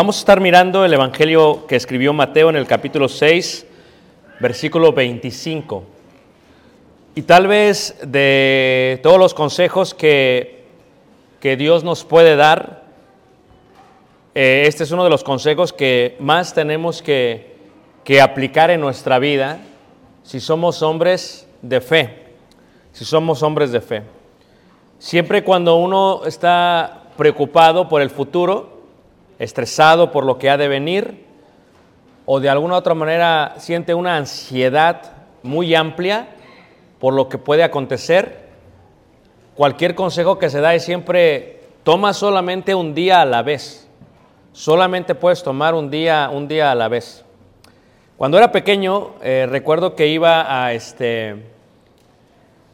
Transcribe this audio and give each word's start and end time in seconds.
Vamos 0.00 0.16
a 0.16 0.20
estar 0.20 0.40
mirando 0.40 0.82
el 0.86 0.94
Evangelio 0.94 1.66
que 1.66 1.76
escribió 1.76 2.14
Mateo 2.14 2.48
en 2.48 2.56
el 2.56 2.66
capítulo 2.66 3.06
6, 3.06 3.66
versículo 4.40 4.94
25. 4.94 5.84
Y 7.14 7.20
tal 7.20 7.46
vez 7.46 7.98
de 8.02 8.98
todos 9.02 9.18
los 9.18 9.34
consejos 9.34 9.92
que, 9.92 10.64
que 11.38 11.54
Dios 11.58 11.84
nos 11.84 12.06
puede 12.06 12.34
dar, 12.36 12.84
eh, 14.34 14.64
este 14.66 14.84
es 14.84 14.90
uno 14.90 15.04
de 15.04 15.10
los 15.10 15.22
consejos 15.22 15.70
que 15.74 16.16
más 16.18 16.54
tenemos 16.54 17.02
que, 17.02 17.56
que 18.02 18.22
aplicar 18.22 18.70
en 18.70 18.80
nuestra 18.80 19.18
vida 19.18 19.58
si 20.22 20.40
somos 20.40 20.80
hombres 20.80 21.46
de 21.60 21.82
fe, 21.82 22.24
si 22.92 23.04
somos 23.04 23.42
hombres 23.42 23.70
de 23.70 23.82
fe. 23.82 24.02
Siempre 24.98 25.44
cuando 25.44 25.76
uno 25.76 26.22
está 26.24 27.02
preocupado 27.18 27.86
por 27.86 28.00
el 28.00 28.08
futuro, 28.08 28.79
estresado 29.40 30.12
por 30.12 30.24
lo 30.24 30.38
que 30.38 30.50
ha 30.50 30.56
de 30.56 30.68
venir, 30.68 31.24
o 32.26 32.38
de 32.38 32.48
alguna 32.48 32.76
otra 32.76 32.94
manera 32.94 33.54
siente 33.56 33.94
una 33.94 34.16
ansiedad 34.16 35.12
muy 35.42 35.74
amplia 35.74 36.28
por 37.00 37.14
lo 37.14 37.28
que 37.28 37.38
puede 37.38 37.64
acontecer, 37.64 38.50
cualquier 39.56 39.94
consejo 39.94 40.38
que 40.38 40.50
se 40.50 40.60
da 40.60 40.74
es 40.74 40.84
siempre 40.84 41.62
toma 41.82 42.12
solamente 42.12 42.74
un 42.74 42.94
día 42.94 43.22
a 43.22 43.24
la 43.24 43.42
vez. 43.42 43.88
Solamente 44.52 45.14
puedes 45.14 45.42
tomar 45.42 45.74
un 45.74 45.90
día, 45.90 46.28
un 46.30 46.46
día 46.46 46.70
a 46.70 46.74
la 46.74 46.88
vez. 46.88 47.24
Cuando 48.18 48.36
era 48.36 48.52
pequeño, 48.52 49.12
eh, 49.22 49.46
recuerdo 49.48 49.94
que 49.94 50.08
iba 50.08 50.64
a, 50.64 50.74
este, 50.74 51.36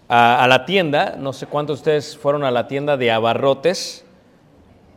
a, 0.09 0.43
a 0.43 0.49
la 0.49 0.65
tienda, 0.65 1.15
no 1.17 1.33
sé 1.33 1.47
cuántos 1.47 1.79
de 1.79 1.81
ustedes 1.81 2.19
fueron 2.19 2.43
a 2.43 2.51
la 2.51 2.67
tienda 2.67 2.97
de 2.97 3.13
abarrotes, 3.13 4.06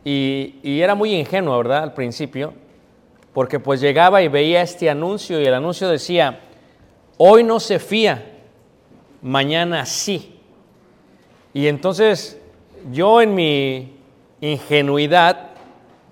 y, 0.04 0.80
era 0.80 0.94
muy 0.94 1.14
ingenuo, 1.14 1.56
¿verdad? 1.58 1.82
Al 1.82 1.94
principio, 1.94 2.54
porque 3.32 3.60
pues 3.60 3.80
llegaba 3.80 4.22
y 4.22 4.28
veía 4.28 4.62
este 4.62 4.88
anuncio 4.88 5.40
y 5.40 5.44
el 5.44 5.54
anuncio 5.54 5.88
decía, 5.88 6.40
hoy 7.16 7.44
no 7.44 7.60
se 7.60 7.78
fía, 7.78 8.24
mañana 9.22 9.84
sí. 9.86 10.38
Y 11.52 11.66
entonces 11.66 12.40
yo 12.92 13.20
en 13.20 13.34
mi 13.34 13.96
ingenuidad 14.40 15.50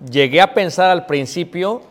llegué 0.09 0.41
a 0.41 0.53
pensar 0.53 0.89
al 0.89 1.05
principio 1.05 1.81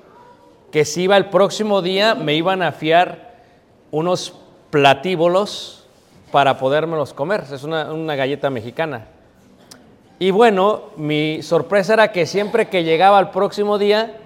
que 0.70 0.84
si 0.84 1.02
iba 1.02 1.16
el 1.16 1.30
próximo 1.30 1.82
día 1.82 2.14
me 2.14 2.34
iban 2.34 2.62
a 2.62 2.72
fiar 2.72 3.42
unos 3.90 4.34
platíbolos 4.70 5.86
para 6.30 6.58
podérmelos 6.58 7.12
comer. 7.14 7.44
Es 7.50 7.64
una 7.64 8.16
galleta 8.16 8.50
mexicana. 8.50 9.06
Y 10.18 10.30
bueno, 10.30 10.90
mi 10.96 11.42
sorpresa 11.42 11.94
era 11.94 12.12
que 12.12 12.26
siempre 12.26 12.68
que 12.68 12.82
llegaba 12.82 13.18
al 13.18 13.30
próximo 13.30 13.78
día, 13.78 14.16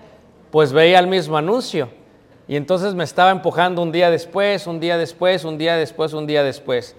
pues 0.50 0.72
veía 0.72 0.98
el 0.98 1.06
mismo 1.06 1.36
anuncio. 1.36 1.88
Y 2.48 2.56
entonces 2.56 2.94
me 2.94 3.04
estaba 3.04 3.30
empujando 3.30 3.82
un 3.82 3.92
día 3.92 4.10
después, 4.10 4.66
un 4.66 4.81
día 4.81 4.97
después, 4.98 5.44
un 5.44 5.58
día 5.58 5.76
después, 5.76 6.12
un 6.12 6.26
día 6.26 6.42
después. 6.42 6.97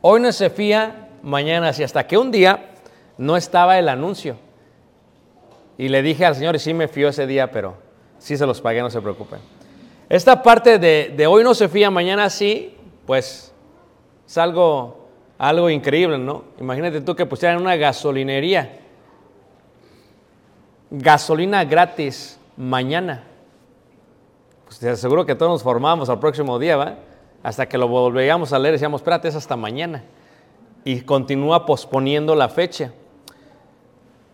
Hoy 0.00 0.20
no 0.20 0.32
se 0.32 0.50
fía, 0.50 1.08
mañana 1.22 1.72
sí. 1.72 1.82
Hasta 1.82 2.06
que 2.06 2.18
un 2.18 2.30
día 2.30 2.70
no 3.18 3.36
estaba 3.36 3.78
el 3.78 3.88
anuncio. 3.88 4.36
Y 5.76 5.88
le 5.88 6.02
dije 6.02 6.24
al 6.24 6.34
Señor, 6.34 6.56
y 6.56 6.58
sí 6.58 6.74
me 6.74 6.88
fío 6.88 7.08
ese 7.08 7.26
día, 7.26 7.50
pero 7.50 7.74
sí 8.18 8.36
se 8.36 8.46
los 8.46 8.60
pagué, 8.60 8.80
no 8.80 8.90
se 8.90 9.00
preocupen. 9.00 9.38
Esta 10.08 10.42
parte 10.42 10.78
de, 10.78 11.26
hoy 11.26 11.44
no 11.44 11.54
se 11.54 11.68
fía, 11.68 11.90
mañana 11.90 12.28
sí, 12.30 12.76
pues 13.06 13.52
es 14.26 14.38
algo, 15.40 15.70
increíble, 15.70 16.18
¿no? 16.18 16.44
Imagínate 16.60 17.00
tú 17.00 17.16
que 17.16 17.24
pusieran 17.24 17.62
una 17.62 17.74
gasolinería, 17.74 18.78
gasolina 20.90 21.64
gratis 21.64 22.38
mañana. 22.58 23.24
Pues 24.66 24.78
te 24.80 24.90
aseguro 24.90 25.24
que 25.24 25.34
todos 25.34 25.50
nos 25.50 25.62
formamos 25.62 26.10
al 26.10 26.18
próximo 26.18 26.58
día, 26.58 26.76
¿va? 26.76 26.96
Hasta 27.42 27.66
que 27.66 27.78
lo 27.78 27.88
volvíamos 27.88 28.52
a 28.52 28.58
leer 28.58 28.74
y 28.74 28.76
decíamos, 28.76 29.00
espérate, 29.00 29.28
es 29.28 29.34
hasta 29.34 29.56
mañana. 29.56 30.04
Y 30.84 31.00
continúa 31.00 31.64
posponiendo 31.64 32.34
la 32.34 32.50
fecha. 32.50 32.92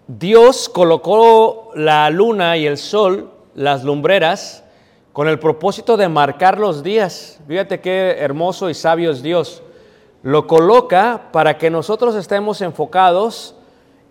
Dios 0.08 0.69
colocó 0.69 1.70
la 1.76 2.10
luna 2.10 2.56
y 2.56 2.66
el 2.66 2.78
sol, 2.78 3.30
las 3.54 3.84
lumbreras, 3.84 4.64
con 5.12 5.28
el 5.28 5.38
propósito 5.38 5.96
de 5.96 6.08
marcar 6.08 6.58
los 6.58 6.82
días. 6.82 7.38
Fíjate 7.46 7.80
qué 7.80 8.16
hermoso 8.19 8.69
y 8.69 8.75
sabio 8.75 9.12
es 9.12 9.22
Dios. 9.22 9.62
Lo 10.26 10.49
coloca 10.49 11.28
para 11.31 11.56
que 11.56 11.70
nosotros 11.70 12.17
estemos 12.17 12.61
enfocados 12.61 13.55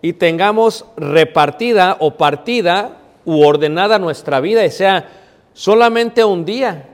y 0.00 0.14
tengamos 0.14 0.86
repartida 0.96 1.98
o 2.00 2.16
partida 2.16 2.96
u 3.26 3.44
ordenada 3.44 3.98
nuestra 3.98 4.40
vida 4.40 4.64
y 4.64 4.70
sea 4.70 5.10
solamente 5.52 6.24
un 6.24 6.46
día, 6.46 6.88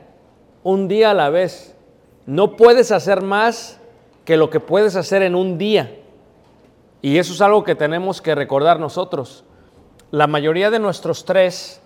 un 0.64 0.88
día 0.88 1.12
a 1.12 1.14
la 1.14 1.30
vez. 1.30 1.76
No 2.26 2.56
puedes 2.56 2.90
hacer 2.90 3.22
más 3.22 3.78
que 4.24 4.36
lo 4.36 4.50
que 4.50 4.58
puedes 4.58 4.96
hacer 4.96 5.22
en 5.22 5.36
un 5.36 5.56
día. 5.56 6.00
Y 7.00 7.18
eso 7.18 7.32
es 7.32 7.40
algo 7.42 7.62
que 7.62 7.76
tenemos 7.76 8.20
que 8.20 8.34
recordar 8.34 8.80
nosotros. 8.80 9.44
La 10.10 10.26
mayoría 10.26 10.68
de 10.68 10.80
nuestro 10.80 11.12
estrés, 11.12 11.80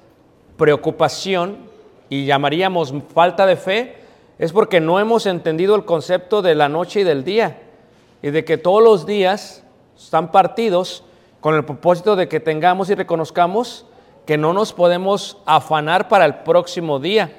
preocupación 0.57 1.59
y 2.09 2.25
llamaríamos 2.25 2.95
falta 3.13 3.45
de 3.45 3.57
fe 3.57 4.06
es 4.39 4.53
porque 4.53 4.81
no 4.81 5.01
hemos 5.01 5.27
entendido 5.27 5.75
el 5.75 5.85
concepto 5.85 6.43
de 6.43 6.55
la 6.55 6.69
noche 6.69 7.01
y 7.01 7.05
del 7.05 7.25
día 7.25 7.59
y 8.23 8.31
de 8.31 8.45
que 8.45 8.59
todos 8.59 8.83
los 8.83 9.07
días 9.07 9.65
están 9.97 10.31
partidos 10.31 11.05
con 11.41 11.55
el 11.55 11.65
propósito 11.65 12.17
de 12.17 12.29
que 12.29 12.41
tengamos 12.41 12.91
y 12.91 12.95
reconozcamos 12.95 13.87
que 14.27 14.37
no 14.37 14.53
nos 14.53 14.73
podemos 14.73 15.39
afanar 15.47 16.09
para 16.09 16.25
el 16.25 16.35
próximo 16.37 16.99
día. 16.99 17.31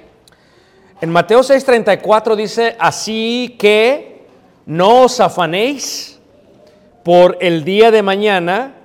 En 1.02 1.12
Mateo 1.12 1.42
6:34 1.42 2.36
dice, 2.36 2.76
así 2.80 3.56
que 3.60 4.26
no 4.66 5.04
os 5.04 5.20
afanéis 5.20 6.20
por 7.04 7.38
el 7.42 7.64
día 7.64 7.92
de 7.92 8.02
mañana, 8.02 8.76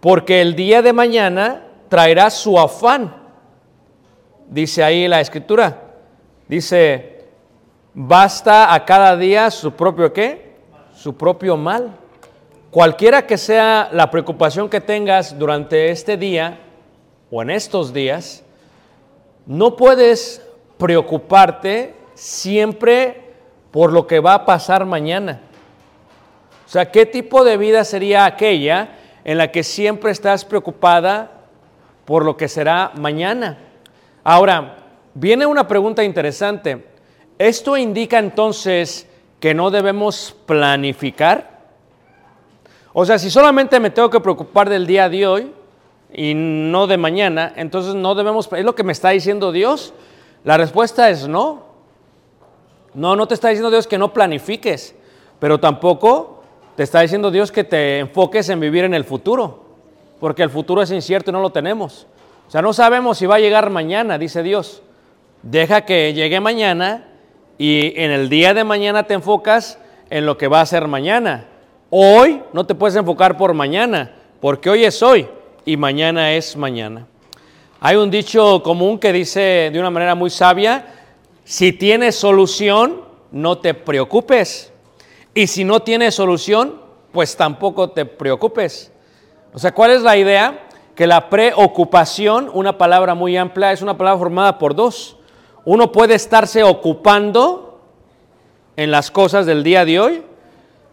porque 0.00 0.42
el 0.42 0.54
día 0.54 0.82
de 0.82 0.92
mañana 0.92 1.62
traerá 1.88 2.28
su 2.30 2.58
afán. 2.58 3.16
Dice 4.48 4.84
ahí 4.84 5.08
la 5.08 5.20
escritura. 5.20 5.80
Dice, 6.46 7.13
basta 7.94 8.74
a 8.74 8.84
cada 8.84 9.16
día 9.16 9.50
su 9.50 9.72
propio 9.72 10.12
qué? 10.12 10.56
Su 10.94 11.16
propio 11.16 11.56
mal. 11.56 11.96
Cualquiera 12.70 13.26
que 13.26 13.38
sea 13.38 13.88
la 13.92 14.10
preocupación 14.10 14.68
que 14.68 14.80
tengas 14.80 15.38
durante 15.38 15.90
este 15.90 16.16
día 16.16 16.58
o 17.30 17.40
en 17.40 17.50
estos 17.50 17.92
días, 17.92 18.42
no 19.46 19.76
puedes 19.76 20.44
preocuparte 20.76 21.94
siempre 22.14 23.32
por 23.70 23.92
lo 23.92 24.06
que 24.06 24.20
va 24.20 24.34
a 24.34 24.44
pasar 24.44 24.84
mañana. 24.84 25.40
O 26.66 26.68
sea, 26.68 26.90
¿qué 26.90 27.06
tipo 27.06 27.44
de 27.44 27.56
vida 27.56 27.84
sería 27.84 28.24
aquella 28.24 28.96
en 29.24 29.38
la 29.38 29.52
que 29.52 29.62
siempre 29.62 30.10
estás 30.10 30.44
preocupada 30.44 31.30
por 32.04 32.24
lo 32.24 32.36
que 32.36 32.48
será 32.48 32.90
mañana? 32.96 33.58
Ahora, 34.24 34.76
viene 35.14 35.46
una 35.46 35.68
pregunta 35.68 36.02
interesante. 36.02 36.93
¿Esto 37.38 37.76
indica 37.76 38.18
entonces 38.18 39.08
que 39.40 39.54
no 39.54 39.70
debemos 39.70 40.36
planificar? 40.46 41.54
O 42.92 43.04
sea, 43.04 43.18
si 43.18 43.28
solamente 43.28 43.80
me 43.80 43.90
tengo 43.90 44.08
que 44.08 44.20
preocupar 44.20 44.70
del 44.70 44.86
día 44.86 45.08
de 45.08 45.26
hoy 45.26 45.52
y 46.12 46.32
no 46.34 46.86
de 46.86 46.96
mañana, 46.96 47.52
entonces 47.56 47.96
no 47.96 48.14
debemos, 48.14 48.48
es 48.52 48.64
lo 48.64 48.76
que 48.76 48.84
me 48.84 48.92
está 48.92 49.10
diciendo 49.10 49.50
Dios. 49.50 49.92
La 50.44 50.56
respuesta 50.56 51.10
es 51.10 51.26
no. 51.26 51.64
No, 52.94 53.16
no 53.16 53.26
te 53.26 53.34
está 53.34 53.48
diciendo 53.48 53.72
Dios 53.72 53.88
que 53.88 53.98
no 53.98 54.12
planifiques, 54.12 54.94
pero 55.40 55.58
tampoco 55.58 56.44
te 56.76 56.84
está 56.84 57.00
diciendo 57.00 57.32
Dios 57.32 57.50
que 57.50 57.64
te 57.64 57.98
enfoques 57.98 58.48
en 58.48 58.60
vivir 58.60 58.84
en 58.84 58.94
el 58.94 59.02
futuro, 59.02 59.64
porque 60.20 60.44
el 60.44 60.50
futuro 60.50 60.82
es 60.82 60.92
incierto 60.92 61.30
y 61.30 61.32
no 61.32 61.40
lo 61.40 61.50
tenemos. 61.50 62.06
O 62.46 62.50
sea, 62.52 62.62
no 62.62 62.72
sabemos 62.72 63.18
si 63.18 63.26
va 63.26 63.36
a 63.36 63.40
llegar 63.40 63.70
mañana, 63.70 64.18
dice 64.18 64.44
Dios. 64.44 64.82
Deja 65.42 65.84
que 65.84 66.14
llegue 66.14 66.38
mañana 66.38 67.08
y 67.58 67.92
en 68.00 68.10
el 68.10 68.28
día 68.28 68.54
de 68.54 68.64
mañana 68.64 69.04
te 69.04 69.14
enfocas 69.14 69.78
en 70.10 70.26
lo 70.26 70.36
que 70.36 70.48
va 70.48 70.60
a 70.60 70.66
ser 70.66 70.88
mañana. 70.88 71.46
Hoy 71.90 72.42
no 72.52 72.66
te 72.66 72.74
puedes 72.74 72.96
enfocar 72.96 73.36
por 73.36 73.54
mañana, 73.54 74.12
porque 74.40 74.70
hoy 74.70 74.84
es 74.84 75.02
hoy 75.02 75.28
y 75.64 75.76
mañana 75.76 76.32
es 76.32 76.56
mañana. 76.56 77.06
Hay 77.80 77.96
un 77.96 78.10
dicho 78.10 78.62
común 78.62 78.98
que 78.98 79.12
dice 79.12 79.70
de 79.72 79.78
una 79.78 79.90
manera 79.90 80.14
muy 80.14 80.30
sabia, 80.30 80.86
si 81.44 81.72
tienes 81.72 82.16
solución, 82.16 83.02
no 83.30 83.58
te 83.58 83.74
preocupes. 83.74 84.72
Y 85.34 85.46
si 85.46 85.64
no 85.64 85.80
tienes 85.80 86.14
solución, 86.14 86.80
pues 87.12 87.36
tampoco 87.36 87.90
te 87.90 88.06
preocupes. 88.06 88.92
O 89.52 89.58
sea, 89.58 89.72
¿cuál 89.72 89.90
es 89.90 90.02
la 90.02 90.16
idea? 90.16 90.66
Que 90.94 91.06
la 91.06 91.28
preocupación, 91.28 92.50
una 92.52 92.78
palabra 92.78 93.14
muy 93.14 93.36
amplia, 93.36 93.72
es 93.72 93.82
una 93.82 93.96
palabra 93.96 94.18
formada 94.18 94.58
por 94.58 94.74
dos. 94.74 95.16
Uno 95.64 95.92
puede 95.92 96.14
estarse 96.14 96.62
ocupando 96.62 97.80
en 98.76 98.90
las 98.90 99.10
cosas 99.10 99.46
del 99.46 99.62
día 99.62 99.84
de 99.84 100.00
hoy, 100.00 100.22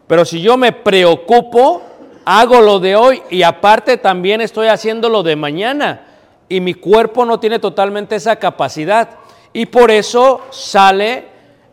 pero 0.08 0.26
si 0.26 0.42
yo 0.42 0.58
me 0.58 0.72
preocupo, 0.72 1.82
hago 2.26 2.62
lo 2.62 2.80
de 2.80 2.96
hoy 2.96 3.22
y 3.30 3.44
aparte 3.44 3.98
también 3.98 4.42
estoy 4.42 4.68
haciendo 4.68 5.10
lo 5.10 5.24
de 5.24 5.36
mañana 5.36 6.06
y 6.48 6.60
mi 6.60 6.74
cuerpo 6.74 7.26
no 7.26 7.40
tiene 7.40 7.60
totalmente 7.60 8.16
esa 8.16 8.36
capacidad. 8.36 9.10
Y 9.54 9.66
por 9.66 9.92
eso 9.92 10.42
sale 10.50 11.26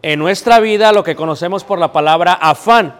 en 0.02 0.18
nuestra 0.18 0.60
vida 0.60 0.92
lo 0.92 1.02
que 1.02 1.16
conocemos 1.16 1.64
por 1.64 1.78
la 1.78 1.92
palabra 1.92 2.32
afán. 2.32 2.94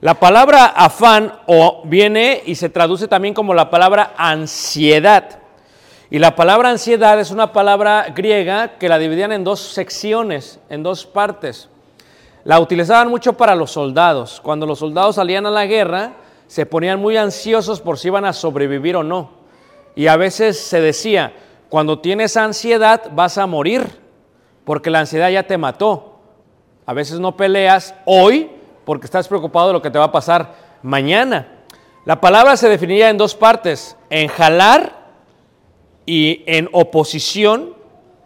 La 0.00 0.14
palabra 0.14 0.66
afán 0.66 1.32
o 1.46 1.82
viene 1.84 2.42
y 2.46 2.54
se 2.54 2.70
traduce 2.70 3.06
también 3.06 3.34
como 3.34 3.54
la 3.54 3.70
palabra 3.70 4.14
ansiedad. 4.16 5.40
Y 6.12 6.18
la 6.18 6.34
palabra 6.34 6.70
ansiedad 6.70 7.20
es 7.20 7.30
una 7.30 7.52
palabra 7.52 8.08
griega 8.12 8.78
que 8.78 8.88
la 8.88 8.98
dividían 8.98 9.30
en 9.30 9.44
dos 9.44 9.60
secciones, 9.60 10.58
en 10.68 10.82
dos 10.82 11.06
partes. 11.06 11.68
La 12.42 12.58
utilizaban 12.58 13.08
mucho 13.08 13.34
para 13.34 13.54
los 13.54 13.70
soldados. 13.70 14.40
Cuando 14.40 14.66
los 14.66 14.80
soldados 14.80 15.16
salían 15.16 15.46
a 15.46 15.52
la 15.52 15.66
guerra, 15.66 16.14
se 16.48 16.66
ponían 16.66 17.00
muy 17.00 17.16
ansiosos 17.16 17.80
por 17.80 17.96
si 17.96 18.08
iban 18.08 18.24
a 18.24 18.32
sobrevivir 18.32 18.96
o 18.96 19.04
no. 19.04 19.30
Y 19.94 20.08
a 20.08 20.16
veces 20.16 20.58
se 20.58 20.80
decía, 20.80 21.32
cuando 21.68 22.00
tienes 22.00 22.36
ansiedad 22.36 23.02
vas 23.12 23.38
a 23.38 23.46
morir, 23.46 23.86
porque 24.64 24.90
la 24.90 25.00
ansiedad 25.00 25.30
ya 25.30 25.44
te 25.44 25.58
mató. 25.58 26.18
A 26.86 26.92
veces 26.92 27.20
no 27.20 27.36
peleas 27.36 27.94
hoy 28.04 28.50
porque 28.84 29.04
estás 29.04 29.28
preocupado 29.28 29.68
de 29.68 29.74
lo 29.74 29.82
que 29.82 29.92
te 29.92 29.98
va 29.98 30.06
a 30.06 30.12
pasar 30.12 30.56
mañana. 30.82 31.46
La 32.04 32.20
palabra 32.20 32.56
se 32.56 32.68
definiría 32.68 33.10
en 33.10 33.16
dos 33.16 33.36
partes, 33.36 33.96
en 34.08 34.26
jalar 34.26 34.99
y 36.06 36.42
en 36.46 36.68
oposición 36.72 37.80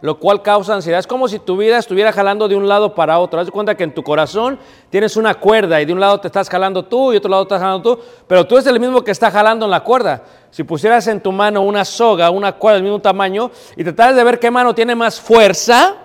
lo 0.05 0.19
cual 0.19 0.43
causa 0.43 0.75
ansiedad. 0.75 0.99
Es 0.99 1.07
como 1.07 1.27
si 1.27 1.39
tu 1.39 1.57
vida 1.57 1.79
estuviera 1.79 2.13
jalando 2.13 2.47
de 2.47 2.55
un 2.55 2.67
lado 2.67 2.93
para 2.93 3.17
otro. 3.17 3.39
Haz 3.39 3.47
de 3.47 3.51
cuenta 3.51 3.75
que 3.75 3.83
en 3.83 3.91
tu 3.91 4.03
corazón 4.03 4.59
tienes 4.91 5.17
una 5.17 5.33
cuerda 5.33 5.81
y 5.81 5.85
de 5.85 5.93
un 5.93 5.99
lado 5.99 6.19
te 6.19 6.27
estás 6.27 6.47
jalando 6.47 6.85
tú 6.85 7.11
y 7.11 7.17
otro 7.17 7.31
lado 7.31 7.41
estás 7.41 7.59
jalando 7.59 7.81
tú, 7.81 8.03
pero 8.27 8.45
tú 8.45 8.55
eres 8.55 8.67
el 8.67 8.79
mismo 8.79 9.03
que 9.03 9.09
está 9.09 9.31
jalando 9.31 9.65
en 9.65 9.71
la 9.71 9.79
cuerda. 9.79 10.23
Si 10.51 10.63
pusieras 10.63 11.07
en 11.07 11.21
tu 11.21 11.31
mano 11.31 11.63
una 11.63 11.83
soga, 11.83 12.29
una 12.29 12.51
cuerda 12.51 12.75
del 12.75 12.83
mismo 12.83 13.01
tamaño 13.01 13.49
y 13.75 13.83
trataras 13.83 14.15
de 14.15 14.23
ver 14.23 14.39
qué 14.39 14.51
mano 14.51 14.75
tiene 14.75 14.93
más 14.93 15.19
fuerza 15.19 15.95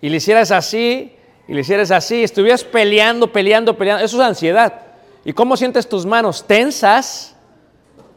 y 0.00 0.08
le 0.08 0.16
hicieras 0.16 0.50
así 0.50 1.14
y 1.46 1.52
le 1.52 1.60
hicieras 1.60 1.90
así, 1.90 2.24
estuvieras 2.24 2.64
peleando, 2.64 3.30
peleando, 3.30 3.76
peleando, 3.76 4.06
eso 4.06 4.16
es 4.16 4.26
ansiedad. 4.26 4.72
¿Y 5.22 5.34
cómo 5.34 5.58
sientes 5.58 5.86
tus 5.86 6.06
manos? 6.06 6.46
Tensas, 6.46 7.36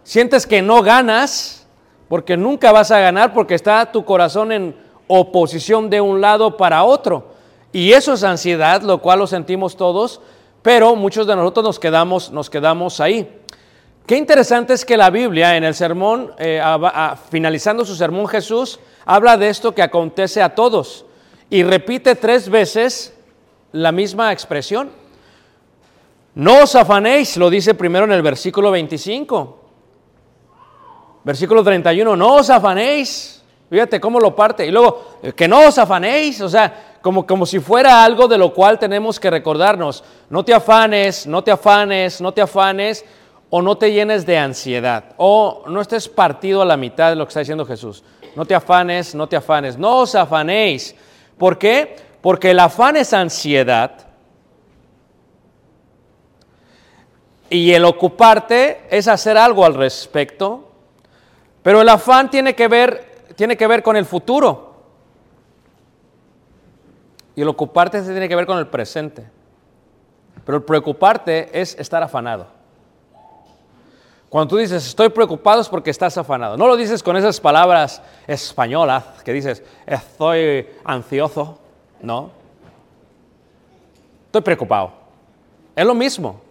sientes 0.03 0.47
que 0.47 0.61
no 0.61 0.81
ganas 0.81 1.58
porque 2.09 2.35
nunca 2.35 2.71
vas 2.71 2.91
a 2.91 2.99
ganar 2.99 3.33
porque 3.33 3.55
está 3.55 3.89
tu 3.91 4.03
corazón 4.03 4.51
en 4.51 4.75
oposición 5.07 5.89
de 5.89 6.01
un 6.01 6.19
lado 6.19 6.57
para 6.57 6.83
otro. 6.83 7.29
Y 7.71 7.93
eso 7.93 8.13
es 8.13 8.23
ansiedad, 8.23 8.81
lo 8.81 8.97
cual 8.97 9.19
lo 9.19 9.27
sentimos 9.27 9.77
todos, 9.77 10.19
pero 10.63 10.95
muchos 10.95 11.27
de 11.27 11.35
nosotros 11.35 11.63
nos 11.63 11.79
quedamos, 11.79 12.31
nos 12.31 12.49
quedamos 12.49 12.99
ahí. 12.99 13.29
Qué 14.07 14.17
interesante 14.17 14.73
es 14.73 14.83
que 14.83 14.97
la 14.97 15.11
Biblia, 15.11 15.55
en 15.55 15.63
el 15.63 15.75
sermón, 15.75 16.31
eh, 16.39 16.59
finalizando 17.29 17.85
su 17.85 17.95
sermón, 17.95 18.27
Jesús 18.27 18.79
habla 19.05 19.37
de 19.37 19.49
esto 19.49 19.75
que 19.75 19.83
acontece 19.83 20.41
a 20.41 20.55
todos 20.55 21.05
y 21.47 21.61
repite 21.61 22.15
tres 22.15 22.49
veces 22.49 23.13
la 23.71 23.91
misma 23.91 24.31
expresión. 24.33 24.89
No 26.33 26.63
os 26.63 26.73
afanéis, 26.73 27.37
lo 27.37 27.51
dice 27.51 27.75
primero 27.75 28.05
en 28.05 28.11
el 28.13 28.23
versículo 28.23 28.71
25. 28.71 29.58
Versículo 31.23 31.63
31, 31.63 32.15
no 32.15 32.35
os 32.35 32.49
afanéis. 32.49 33.43
Fíjate 33.69 33.99
cómo 33.99 34.19
lo 34.19 34.35
parte. 34.35 34.65
Y 34.65 34.71
luego, 34.71 35.19
eh, 35.21 35.33
que 35.33 35.47
no 35.47 35.67
os 35.67 35.77
afanéis. 35.77 36.41
O 36.41 36.49
sea, 36.49 36.97
como, 37.01 37.25
como 37.25 37.45
si 37.45 37.59
fuera 37.59 38.03
algo 38.03 38.27
de 38.27 38.37
lo 38.37 38.53
cual 38.53 38.79
tenemos 38.79 39.19
que 39.19 39.29
recordarnos. 39.29 40.03
No 40.29 40.43
te 40.43 40.53
afanes, 40.53 41.27
no 41.27 41.43
te 41.43 41.51
afanes, 41.51 42.19
no 42.19 42.33
te 42.33 42.41
afanes. 42.41 43.05
O 43.51 43.61
no 43.61 43.77
te 43.77 43.91
llenes 43.91 44.25
de 44.25 44.37
ansiedad. 44.37 45.15
O 45.17 45.63
no 45.67 45.81
estés 45.81 46.07
partido 46.07 46.61
a 46.61 46.65
la 46.65 46.77
mitad 46.77 47.09
de 47.09 47.15
lo 47.15 47.25
que 47.25 47.29
está 47.29 47.39
diciendo 47.39 47.65
Jesús. 47.65 48.03
No 48.35 48.45
te 48.45 48.55
afanes, 48.55 49.15
no 49.15 49.27
te 49.27 49.35
afanes. 49.35 49.77
No 49.77 49.97
os 49.97 50.15
afanéis. 50.15 50.95
¿Por 51.37 51.57
qué? 51.57 51.95
Porque 52.21 52.51
el 52.51 52.59
afán 52.59 52.95
es 52.95 53.13
ansiedad. 53.13 54.07
Y 57.49 57.71
el 57.71 57.85
ocuparte 57.85 58.81
es 58.91 59.07
hacer 59.07 59.37
algo 59.37 59.65
al 59.65 59.73
respecto. 59.73 60.68
Pero 61.63 61.81
el 61.81 61.89
afán 61.89 62.29
tiene 62.29 62.55
que 62.55 62.67
ver, 62.67 63.25
tiene 63.35 63.57
que 63.57 63.67
ver 63.67 63.83
con 63.83 63.95
el 63.97 64.05
futuro. 64.05 64.69
Y 67.35 67.41
el 67.41 67.47
ocuparte 67.47 68.03
se 68.03 68.11
tiene 68.11 68.27
que 68.27 68.35
ver 68.35 68.45
con 68.45 68.57
el 68.57 68.67
presente. 68.67 69.29
Pero 70.45 70.57
el 70.57 70.63
preocuparte 70.63 71.49
es 71.59 71.77
estar 71.77 72.01
afanado. 72.01 72.47
Cuando 74.29 74.49
tú 74.49 74.57
dices 74.57 74.85
estoy 74.85 75.09
preocupado 75.09 75.61
es 75.61 75.67
porque 75.67 75.89
estás 75.89 76.17
afanado. 76.17 76.55
No 76.55 76.67
lo 76.67 76.75
dices 76.75 77.01
con 77.01 77.17
esas 77.17 77.39
palabras 77.39 78.01
españolas 78.27 79.03
que 79.23 79.33
dices 79.33 79.63
estoy 79.85 80.67
ansioso. 80.83 81.59
No. 82.01 82.31
Estoy 84.27 84.41
preocupado. 84.41 84.93
Es 85.75 85.85
lo 85.85 85.95
mismo. 85.95 86.41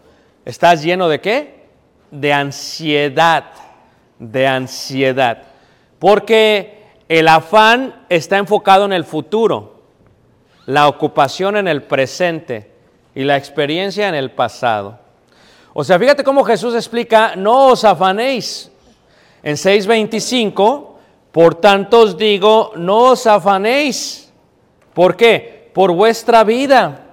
¿Estás 0.44 0.82
lleno 0.82 1.08
de 1.08 1.20
qué? 1.20 1.68
De 2.10 2.32
ansiedad 2.32 3.44
de 4.18 4.46
ansiedad, 4.46 5.42
porque 5.98 6.84
el 7.08 7.28
afán 7.28 8.04
está 8.08 8.38
enfocado 8.38 8.84
en 8.84 8.92
el 8.92 9.04
futuro, 9.04 9.82
la 10.66 10.88
ocupación 10.88 11.56
en 11.56 11.68
el 11.68 11.82
presente 11.82 12.72
y 13.14 13.25
la 13.25 13.37
experiencia 13.37 14.08
en 14.08 14.14
el 14.14 14.30
pasado. 14.30 14.98
O 15.72 15.84
sea, 15.84 15.98
fíjate 15.98 16.25
cómo 16.25 16.44
Jesús 16.44 16.75
explica, 16.75 17.34
no 17.37 17.68
os 17.68 17.84
afanéis. 17.84 18.70
En 19.42 19.54
6.25, 19.54 20.87
por 21.32 21.54
tanto 21.54 22.00
os 22.00 22.18
digo, 22.18 22.72
no 22.76 23.12
os 23.12 23.26
afanéis. 23.26 24.32
¿Por 24.92 25.16
qué? 25.16 25.70
Por 25.72 25.92
vuestra 25.92 26.42
vida. 26.44 27.07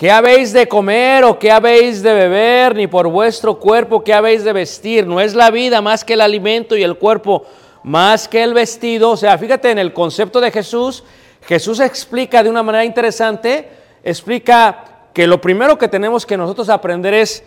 ¿Qué 0.00 0.10
habéis 0.10 0.54
de 0.54 0.66
comer 0.66 1.24
o 1.24 1.38
qué 1.38 1.52
habéis 1.52 2.02
de 2.02 2.14
beber? 2.14 2.74
Ni 2.74 2.86
por 2.86 3.06
vuestro 3.08 3.58
cuerpo, 3.58 4.02
¿qué 4.02 4.14
habéis 4.14 4.44
de 4.44 4.54
vestir? 4.54 5.06
No 5.06 5.20
es 5.20 5.34
la 5.34 5.50
vida 5.50 5.82
más 5.82 6.06
que 6.06 6.14
el 6.14 6.22
alimento 6.22 6.74
y 6.74 6.82
el 6.82 6.96
cuerpo 6.96 7.44
más 7.82 8.26
que 8.26 8.42
el 8.42 8.54
vestido. 8.54 9.10
O 9.10 9.16
sea, 9.18 9.36
fíjate 9.36 9.70
en 9.70 9.78
el 9.78 9.92
concepto 9.92 10.40
de 10.40 10.50
Jesús. 10.50 11.04
Jesús 11.42 11.80
explica 11.80 12.42
de 12.42 12.48
una 12.48 12.62
manera 12.62 12.86
interesante, 12.86 13.68
explica 14.02 14.84
que 15.12 15.26
lo 15.26 15.38
primero 15.38 15.76
que 15.76 15.86
tenemos 15.86 16.24
que 16.24 16.38
nosotros 16.38 16.70
aprender 16.70 17.12
es 17.12 17.44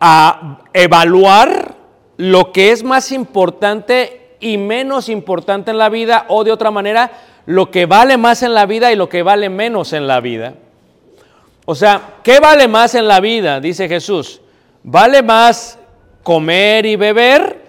a 0.00 0.64
evaluar 0.72 1.76
lo 2.16 2.50
que 2.50 2.72
es 2.72 2.82
más 2.82 3.12
importante 3.12 4.36
y 4.40 4.58
menos 4.58 5.08
importante 5.08 5.70
en 5.70 5.78
la 5.78 5.90
vida 5.90 6.24
o 6.26 6.42
de 6.42 6.50
otra 6.50 6.72
manera, 6.72 7.12
lo 7.46 7.70
que 7.70 7.86
vale 7.86 8.16
más 8.16 8.42
en 8.42 8.52
la 8.52 8.66
vida 8.66 8.90
y 8.90 8.96
lo 8.96 9.08
que 9.08 9.22
vale 9.22 9.48
menos 9.48 9.92
en 9.92 10.08
la 10.08 10.18
vida. 10.18 10.54
O 11.64 11.74
sea, 11.74 12.16
¿qué 12.22 12.40
vale 12.40 12.68
más 12.68 12.94
en 12.94 13.08
la 13.08 13.20
vida? 13.20 13.60
Dice 13.60 13.88
Jesús. 13.88 14.40
¿Vale 14.82 15.22
más 15.22 15.78
comer 16.22 16.84
y 16.84 16.96
beber 16.96 17.62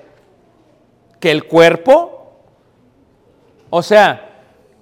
que 1.19 1.31
el 1.31 1.45
cuerpo? 1.45 2.33
O 3.69 3.81
sea, 3.81 4.29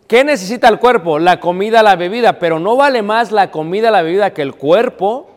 ¿qué 0.07 0.23
necesita 0.23 0.67
el 0.67 0.79
cuerpo? 0.79 1.19
La 1.19 1.39
comida, 1.39 1.83
la 1.83 1.95
bebida, 1.95 2.39
pero 2.39 2.59
no 2.59 2.75
vale 2.75 3.03
más 3.03 3.31
la 3.31 3.51
comida, 3.51 3.91
la 3.91 4.01
bebida 4.01 4.33
que 4.33 4.41
el 4.41 4.55
cuerpo. 4.55 5.29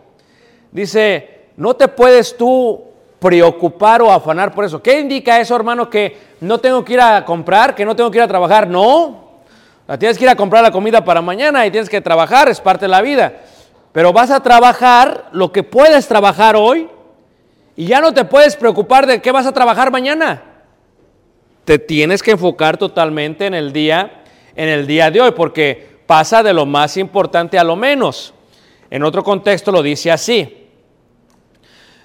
Dice, 0.73 1.49
no 1.57 1.75
te 1.75 1.89
puedes 1.89 2.37
tú 2.37 2.83
preocupar 3.19 4.01
o 4.01 4.11
afanar 4.11 4.53
por 4.53 4.65
eso. 4.65 4.83
¿Qué 4.83 5.01
indica 5.01 5.39
eso, 5.39 5.55
hermano? 5.55 5.91
Que 5.91 6.17
no 6.41 6.59
tengo 6.59 6.83
que 6.83 6.95
ir 6.95 7.01
a 7.01 7.25
comprar, 7.27 7.75
que 7.75 7.85
no 7.85 7.95
tengo 7.95 8.11
que 8.11 8.19
ir 8.19 8.23
a 8.23 8.29
trabajar. 8.29 8.69
No, 8.69 9.41
la 9.87 9.99
tienes 9.99 10.17
que 10.17 10.25
ir 10.25 10.31
a 10.31 10.37
comprar 10.37 10.63
la 10.63 10.71
comida 10.71 11.05
para 11.05 11.21
mañana 11.21 11.67
y 11.67 11.71
tienes 11.71 11.91
que 11.91 12.01
trabajar, 12.01 12.49
es 12.49 12.61
parte 12.61 12.87
de 12.87 12.91
la 12.91 13.03
vida. 13.03 13.35
Pero 13.97 14.13
vas 14.13 14.31
a 14.31 14.41
trabajar 14.41 15.31
lo 15.33 15.51
que 15.51 15.63
puedes 15.63 16.07
trabajar 16.07 16.55
hoy 16.55 16.87
y 17.75 17.87
ya 17.87 17.99
no 18.03 18.13
te 18.13 18.27
puedes 18.27 18.55
preocupar 18.55 19.07
de 19.07 19.23
qué 19.23 19.33
vas 19.33 19.47
a 19.47 19.55
trabajar 19.55 19.91
mañana. 19.91 20.43
Te 21.65 21.79
tienes 21.79 22.23
que 22.23 22.33
enfocar 22.33 22.77
totalmente 22.77 23.47
en 23.47 23.55
el 23.55 23.73
día, 23.73 24.23
en 24.55 24.69
el 24.69 24.87
día 24.87 25.11
de 25.11 25.23
hoy, 25.23 25.31
porque 25.31 25.97
pasa 26.07 26.43
de 26.43 26.53
lo 26.53 26.67
más 26.67 26.99
importante 26.99 27.59
a 27.59 27.65
lo 27.65 27.75
menos. 27.75 28.35
En 28.91 29.03
otro 29.03 29.25
contexto 29.25 29.73
lo 29.73 29.83
dice 29.83 30.13
así. 30.13 30.69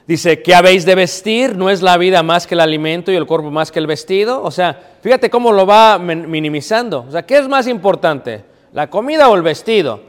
Dice, 0.07 0.41
¿qué 0.41 0.55
habéis 0.55 0.85
de 0.85 0.95
vestir? 0.95 1.57
¿No 1.57 1.69
es 1.69 1.81
la 1.81 1.97
vida 1.97 2.23
más 2.23 2.47
que 2.47 2.55
el 2.55 2.61
alimento 2.61 3.11
y 3.11 3.17
el 3.17 3.25
cuerpo 3.25 3.51
más 3.51 3.69
que 3.69 3.79
el 3.79 3.87
vestido? 3.87 4.41
O 4.41 4.51
sea, 4.51 4.79
fíjate 5.01 5.29
cómo 5.29 5.51
lo 5.51 5.65
va 5.65 5.99
minimizando. 5.99 7.03
O 7.05 7.11
sea, 7.11 7.25
¿qué 7.25 7.37
es 7.37 7.49
más 7.49 7.67
importante? 7.67 8.45
¿La 8.71 8.89
comida 8.89 9.27
o 9.27 9.35
el 9.35 9.41
vestido? 9.41 9.99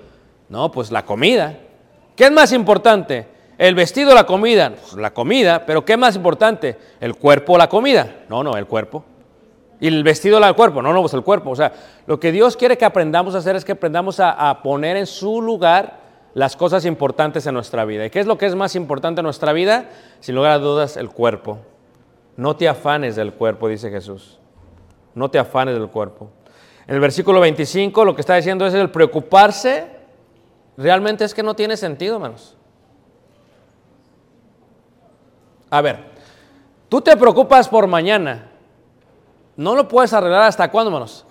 No, 0.49 0.71
pues 0.71 0.93
la 0.93 1.05
comida. 1.05 1.59
¿Qué 2.17 2.25
es 2.25 2.33
más 2.33 2.53
importante? 2.53 3.27
¿El 3.59 3.75
vestido 3.75 4.13
o 4.13 4.15
la 4.15 4.25
comida? 4.25 4.71
Pues 4.71 4.95
la 4.95 5.13
comida, 5.13 5.65
pero 5.65 5.85
¿qué 5.85 5.93
es 5.93 5.99
más 5.99 6.17
importante? 6.17 6.77
¿El 7.01 7.15
cuerpo 7.17 7.55
o 7.55 7.59
la 7.59 7.69
comida? 7.69 8.25
No, 8.29 8.43
no, 8.43 8.57
el 8.57 8.67
cuerpo. 8.67 9.05
¿Y 9.81 9.89
el 9.89 10.03
vestido 10.05 10.39
o 10.39 10.45
el 10.45 10.55
cuerpo? 10.55 10.83
No, 10.83 10.93
no, 10.93 11.01
pues 11.01 11.15
el 11.15 11.23
cuerpo. 11.23 11.51
O 11.51 11.57
sea, 11.57 11.73
lo 12.07 12.19
que 12.21 12.33
Dios 12.33 12.57
quiere 12.57 12.79
que 12.79 12.85
aprendamos 12.85 13.35
a 13.35 13.39
hacer 13.39 13.57
es 13.57 13.65
que 13.65 13.73
aprendamos 13.73 14.21
a, 14.21 14.51
a 14.51 14.63
poner 14.63 14.97
en 14.97 15.07
su 15.07 15.43
lugar 15.43 16.01
las 16.35 16.57
cosas 16.57 16.85
importantes 16.85 17.47
en 17.47 17.55
nuestra 17.55 17.85
vida. 17.85 18.07
¿Y 18.07 18.11
qué 18.11 18.21
es 18.21 18.27
lo 18.27 18.39
que 18.39 18.47
es 18.47 18.55
más 18.55 18.75
importante 18.75 19.21
en 19.21 19.25
nuestra 19.25 19.53
vida? 19.53 19.91
Sin 20.21 20.35
lugar 20.35 20.53
a 20.53 20.59
dudas, 20.59 20.97
el 20.97 21.11
cuerpo. 21.11 21.59
No 22.37 22.57
te 22.57 22.69
afanes 22.69 23.17
del 23.17 23.33
cuerpo, 23.33 23.69
dice 23.69 23.91
Jesús. 23.91 24.39
No 25.15 25.31
te 25.31 25.39
afanes 25.39 25.75
del 25.75 25.89
cuerpo. 25.89 26.31
En 26.87 26.95
el 26.95 27.01
versículo 27.01 27.41
25 27.41 28.05
lo 28.05 28.15
que 28.15 28.23
está 28.23 28.37
diciendo 28.37 28.67
es 28.67 28.75
el 28.75 28.91
preocuparse, 28.91 29.87
realmente 30.77 31.25
es 31.25 31.35
que 31.35 31.43
no 31.43 31.55
tiene 31.55 31.77
sentido, 31.77 32.17
hermanos. 32.17 32.57
A 35.71 35.81
ver, 35.81 36.05
tú 36.89 37.01
te 37.01 37.17
preocupas 37.17 37.69
por 37.69 37.87
mañana. 37.87 38.51
No 39.57 39.75
lo 39.75 39.89
puedes 39.89 40.13
arreglar 40.13 40.43
hasta 40.43 40.71
cuándo, 40.71 40.91
hermanos? 40.91 41.25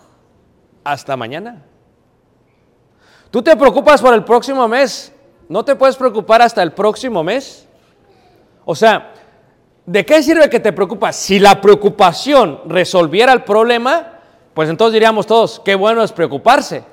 Hasta 0.84 1.16
mañana. 1.16 1.64
Tú 3.30 3.42
te 3.42 3.56
preocupas 3.56 4.02
por 4.02 4.14
el 4.14 4.24
próximo 4.24 4.68
mes. 4.68 5.14
No 5.48 5.64
te 5.64 5.76
puedes 5.76 5.96
preocupar 5.96 6.42
hasta 6.42 6.64
el 6.64 6.72
próximo 6.72 7.24
mes. 7.24 7.68
O 8.66 8.76
sea, 8.76 9.14
¿de 9.86 10.06
qué 10.06 10.22
sirve 10.22 10.50
que 10.50 10.60
te 10.60 10.74
preocupas? 10.74 11.16
Si 11.16 11.40
la 11.40 11.60
preocupación 11.60 12.62
resolviera 12.66 13.34
el 13.34 13.44
problema, 13.44 14.20
pues 14.54 14.70
entonces 14.70 14.94
diríamos 14.94 15.26
todos, 15.28 15.60
qué 15.64 15.76
bueno 15.76 16.04
es 16.04 16.12
preocuparse. 16.12 16.84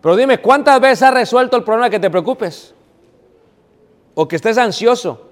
Pero 0.00 0.16
dime, 0.16 0.38
¿cuántas 0.38 0.80
veces 0.80 1.02
has 1.02 1.14
resuelto 1.14 1.56
el 1.56 1.64
problema 1.64 1.90
que 1.90 1.98
te 1.98 2.10
preocupes? 2.10 2.74
O 4.14 4.28
que 4.28 4.36
estés 4.36 4.58
ansioso. 4.58 5.28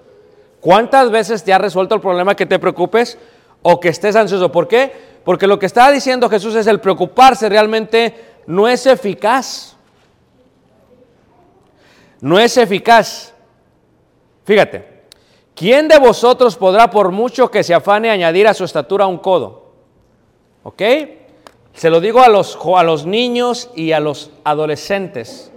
¿Cuántas 0.59 1.11
veces 1.11 1.43
te 1.43 1.53
ha 1.53 1.57
resuelto 1.57 1.95
el 1.95 2.01
problema 2.01 2.35
que 2.35 2.45
te 2.45 2.59
preocupes 2.59 3.17
o 3.61 3.79
que 3.79 3.89
estés 3.89 4.15
ansioso? 4.15 4.51
¿Por 4.51 4.67
qué? 4.67 4.91
Porque 5.23 5.47
lo 5.47 5.59
que 5.59 5.65
está 5.65 5.91
diciendo 5.91 6.29
Jesús 6.29 6.55
es 6.55 6.67
el 6.67 6.79
preocuparse 6.79 7.49
realmente 7.49 8.35
no 8.47 8.67
es 8.67 8.85
eficaz 8.85 9.75
no 12.25 12.39
es 12.39 12.57
eficaz. 12.57 13.35
Fíjate, 14.45 15.03
¿quién 15.53 15.87
de 15.87 15.99
vosotros 15.99 16.55
podrá 16.55 16.89
por 16.89 17.11
mucho 17.11 17.51
que 17.51 17.63
se 17.63 17.73
afane 17.73 18.09
añadir 18.09 18.47
a 18.47 18.53
su 18.55 18.63
estatura 18.63 19.05
un 19.05 19.19
codo? 19.19 19.73
¿Ok? 20.63 20.81
Se 21.75 21.89
lo 21.89 21.99
digo 21.99 22.21
a 22.21 22.29
los, 22.29 22.57
a 22.75 22.83
los 22.83 23.05
niños 23.05 23.69
y 23.75 23.91
a 23.91 23.99
los 23.99 24.31
adolescentes. 24.45 25.51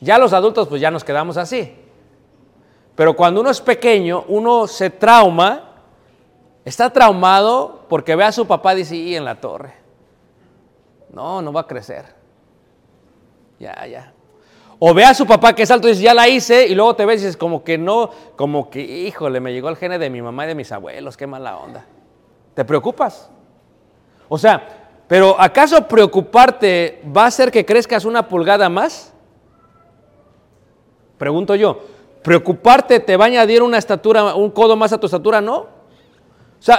Ya 0.00 0.18
los 0.18 0.32
adultos 0.32 0.66
pues 0.66 0.80
ya 0.80 0.90
nos 0.90 1.04
quedamos 1.04 1.36
así. 1.36 1.74
Pero 2.96 3.14
cuando 3.14 3.40
uno 3.40 3.50
es 3.50 3.60
pequeño, 3.60 4.24
uno 4.26 4.66
se 4.66 4.90
trauma, 4.90 5.82
está 6.64 6.90
traumado 6.92 7.86
porque 7.88 8.16
ve 8.16 8.24
a 8.24 8.32
su 8.32 8.44
papá 8.44 8.74
y 8.74 8.78
dice, 8.78 8.96
y 8.96 9.14
en 9.14 9.24
la 9.24 9.40
torre. 9.40 9.72
No, 11.12 11.40
no 11.42 11.52
va 11.52 11.60
a 11.60 11.66
crecer. 11.66 12.04
Ya, 13.60 13.86
ya. 13.86 14.12
O 14.80 14.92
ve 14.94 15.04
a 15.04 15.14
su 15.14 15.26
papá 15.26 15.54
que 15.54 15.62
es 15.62 15.70
alto 15.70 15.86
y 15.86 15.92
dice, 15.92 16.02
ya 16.02 16.14
la 16.14 16.28
hice, 16.28 16.66
y 16.66 16.74
luego 16.74 16.96
te 16.96 17.06
ves 17.06 17.20
y 17.22 17.26
dices, 17.26 17.36
como 17.36 17.62
que 17.62 17.78
no, 17.78 18.10
como 18.34 18.68
que, 18.68 18.80
híjole, 18.80 19.38
me 19.38 19.52
llegó 19.52 19.68
el 19.68 19.76
gene 19.76 20.00
de 20.00 20.10
mi 20.10 20.22
mamá 20.22 20.44
y 20.44 20.48
de 20.48 20.54
mis 20.56 20.72
abuelos, 20.72 21.16
qué 21.16 21.28
mala 21.28 21.56
onda. 21.56 21.86
¿Te 22.54 22.64
preocupas? 22.64 23.30
O 24.28 24.36
sea, 24.38 24.87
pero 25.08 25.40
¿acaso 25.40 25.88
preocuparte 25.88 27.02
va 27.16 27.24
a 27.24 27.26
hacer 27.26 27.50
que 27.50 27.64
crezcas 27.64 28.04
una 28.04 28.28
pulgada 28.28 28.68
más? 28.68 29.12
Pregunto 31.16 31.54
yo, 31.54 31.80
¿preocuparte 32.22 33.00
te 33.00 33.16
va 33.16 33.24
a 33.24 33.28
añadir 33.28 33.62
una 33.62 33.78
estatura, 33.78 34.34
un 34.34 34.50
codo 34.50 34.76
más 34.76 34.92
a 34.92 35.00
tu 35.00 35.06
estatura? 35.06 35.40
No. 35.40 35.56
O 35.56 35.66
sea, 36.60 36.76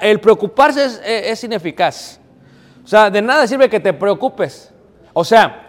el 0.00 0.20
preocuparse 0.20 0.84
es, 0.84 1.02
es 1.04 1.44
ineficaz. 1.44 2.20
O 2.84 2.86
sea, 2.86 3.10
de 3.10 3.20
nada 3.20 3.46
sirve 3.46 3.68
que 3.68 3.80
te 3.80 3.92
preocupes. 3.92 4.72
O 5.12 5.24
sea, 5.24 5.64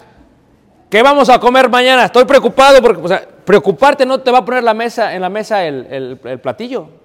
¿Qué 0.89 1.01
vamos 1.01 1.29
a 1.29 1.39
comer 1.39 1.67
mañana? 1.67 2.05
Estoy 2.05 2.25
preocupado 2.25 2.81
porque, 2.81 3.01
o 3.01 3.07
sea, 3.07 3.27
preocuparte 3.43 4.05
no 4.05 4.19
te 4.21 4.31
va 4.31 4.37
a 4.37 4.45
poner 4.45 4.63
la 4.63 4.73
mesa, 4.73 5.15
en 5.15 5.21
la 5.21 5.29
mesa 5.29 5.65
el 5.65 6.39
platillo. 6.41 7.04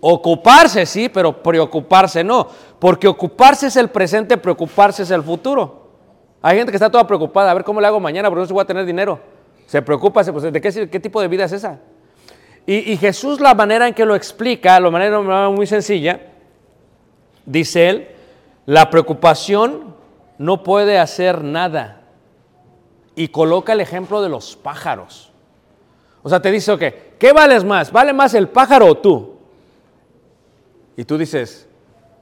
Ocuparse, 0.00 0.86
sí, 0.86 1.08
pero 1.08 1.42
preocuparse 1.42 2.24
no. 2.24 2.48
Porque 2.78 3.06
ocuparse 3.06 3.66
es 3.66 3.76
el 3.76 3.88
presente, 3.88 4.38
preocuparse 4.38 5.02
es 5.02 5.10
el 5.10 5.22
futuro. 5.22 5.90
Hay 6.42 6.56
gente 6.56 6.72
que 6.72 6.76
está 6.76 6.90
toda 6.90 7.06
preocupada, 7.06 7.50
a 7.50 7.54
ver 7.54 7.64
cómo 7.64 7.80
le 7.80 7.86
hago 7.86 8.00
mañana, 8.00 8.28
porque 8.28 8.40
no 8.40 8.46
se 8.46 8.52
voy 8.52 8.62
a 8.62 8.66
tener 8.66 8.86
dinero. 8.86 9.20
Se 9.66 9.82
preocupa, 9.82 10.24
pues, 10.24 10.52
¿de 10.52 10.60
qué, 10.60 11.00
tipo 11.00 11.20
de 11.20 11.28
vida 11.28 11.44
es 11.44 11.52
esa? 11.52 11.78
Y, 12.66 12.92
y, 12.92 12.96
Jesús, 12.96 13.40
la 13.40 13.54
manera 13.54 13.86
en 13.86 13.94
que 13.94 14.06
lo 14.06 14.14
explica, 14.14 14.80
la 14.80 14.90
manera 14.90 15.20
muy 15.50 15.66
sencilla, 15.66 16.20
dice 17.44 17.88
él, 17.88 18.08
la 18.64 18.88
preocupación 18.88 19.94
no 20.38 20.62
puede 20.62 20.98
hacer 20.98 21.44
nada 21.44 22.02
y 23.14 23.28
coloca 23.28 23.74
el 23.74 23.80
ejemplo 23.80 24.22
de 24.22 24.30
los 24.30 24.56
pájaros. 24.56 25.30
O 26.22 26.28
sea, 26.28 26.40
te 26.40 26.50
dice, 26.50 26.72
ok, 26.72 26.82
¿qué 27.18 27.32
vales 27.32 27.64
más? 27.64 27.92
¿Vale 27.92 28.12
más 28.12 28.32
el 28.34 28.48
pájaro 28.48 28.86
o 28.86 28.94
tú? 28.94 29.39
Y 31.00 31.04
tú 31.06 31.16
dices, 31.16 31.66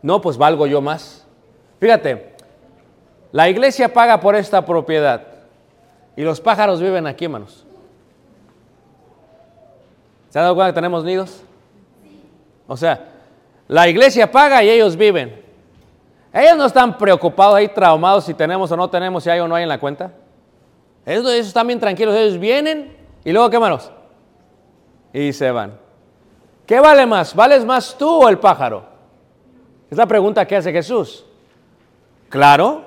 no, 0.03 0.21
pues 0.21 0.37
valgo 0.37 0.65
yo 0.65 0.81
más. 0.81 1.27
Fíjate, 1.81 2.37
la 3.33 3.49
iglesia 3.49 3.93
paga 3.93 4.21
por 4.21 4.37
esta 4.37 4.65
propiedad 4.65 5.27
y 6.15 6.23
los 6.23 6.41
pájaros 6.41 6.81
viven 6.81 7.05
aquí, 7.09 7.25
hermanos. 7.25 7.67
¿Se 10.29 10.39
ha 10.39 10.43
dado 10.43 10.55
cuenta 10.55 10.71
que 10.71 10.77
tenemos 10.77 11.03
nidos? 11.03 11.43
O 12.69 12.77
sea, 12.77 13.05
la 13.67 13.89
iglesia 13.89 14.31
paga 14.31 14.63
y 14.63 14.71
ellos 14.71 14.95
viven. 14.95 15.43
Ellos 16.33 16.57
no 16.57 16.67
están 16.67 16.97
preocupados 16.99 17.57
ahí, 17.57 17.67
traumados 17.67 18.27
si 18.27 18.35
tenemos 18.35 18.71
o 18.71 18.77
no 18.77 18.89
tenemos, 18.89 19.25
si 19.25 19.31
hay 19.31 19.41
o 19.41 19.49
no 19.49 19.57
hay 19.57 19.65
en 19.65 19.71
la 19.71 19.81
cuenta. 19.81 20.13
Ellos, 21.05 21.29
están 21.33 21.67
bien 21.67 21.81
tranquilos, 21.81 22.15
ellos 22.15 22.39
vienen 22.39 22.97
y 23.25 23.33
luego, 23.33 23.51
¿qué 23.51 23.59
manos? 23.59 23.91
y 25.13 25.33
se 25.33 25.51
van. 25.51 25.88
¿Qué 26.69 26.79
vale 26.81 27.07
más? 27.07 27.35
¿Vales 27.35 27.65
más 27.65 27.97
tú 27.97 28.07
o 28.25 28.29
el 28.29 28.39
pájaro? 28.39 28.85
Es 29.91 29.97
la 29.97 30.05
pregunta 30.07 30.47
que 30.47 30.55
hace 30.55 30.71
Jesús. 30.71 31.25
Claro, 32.29 32.83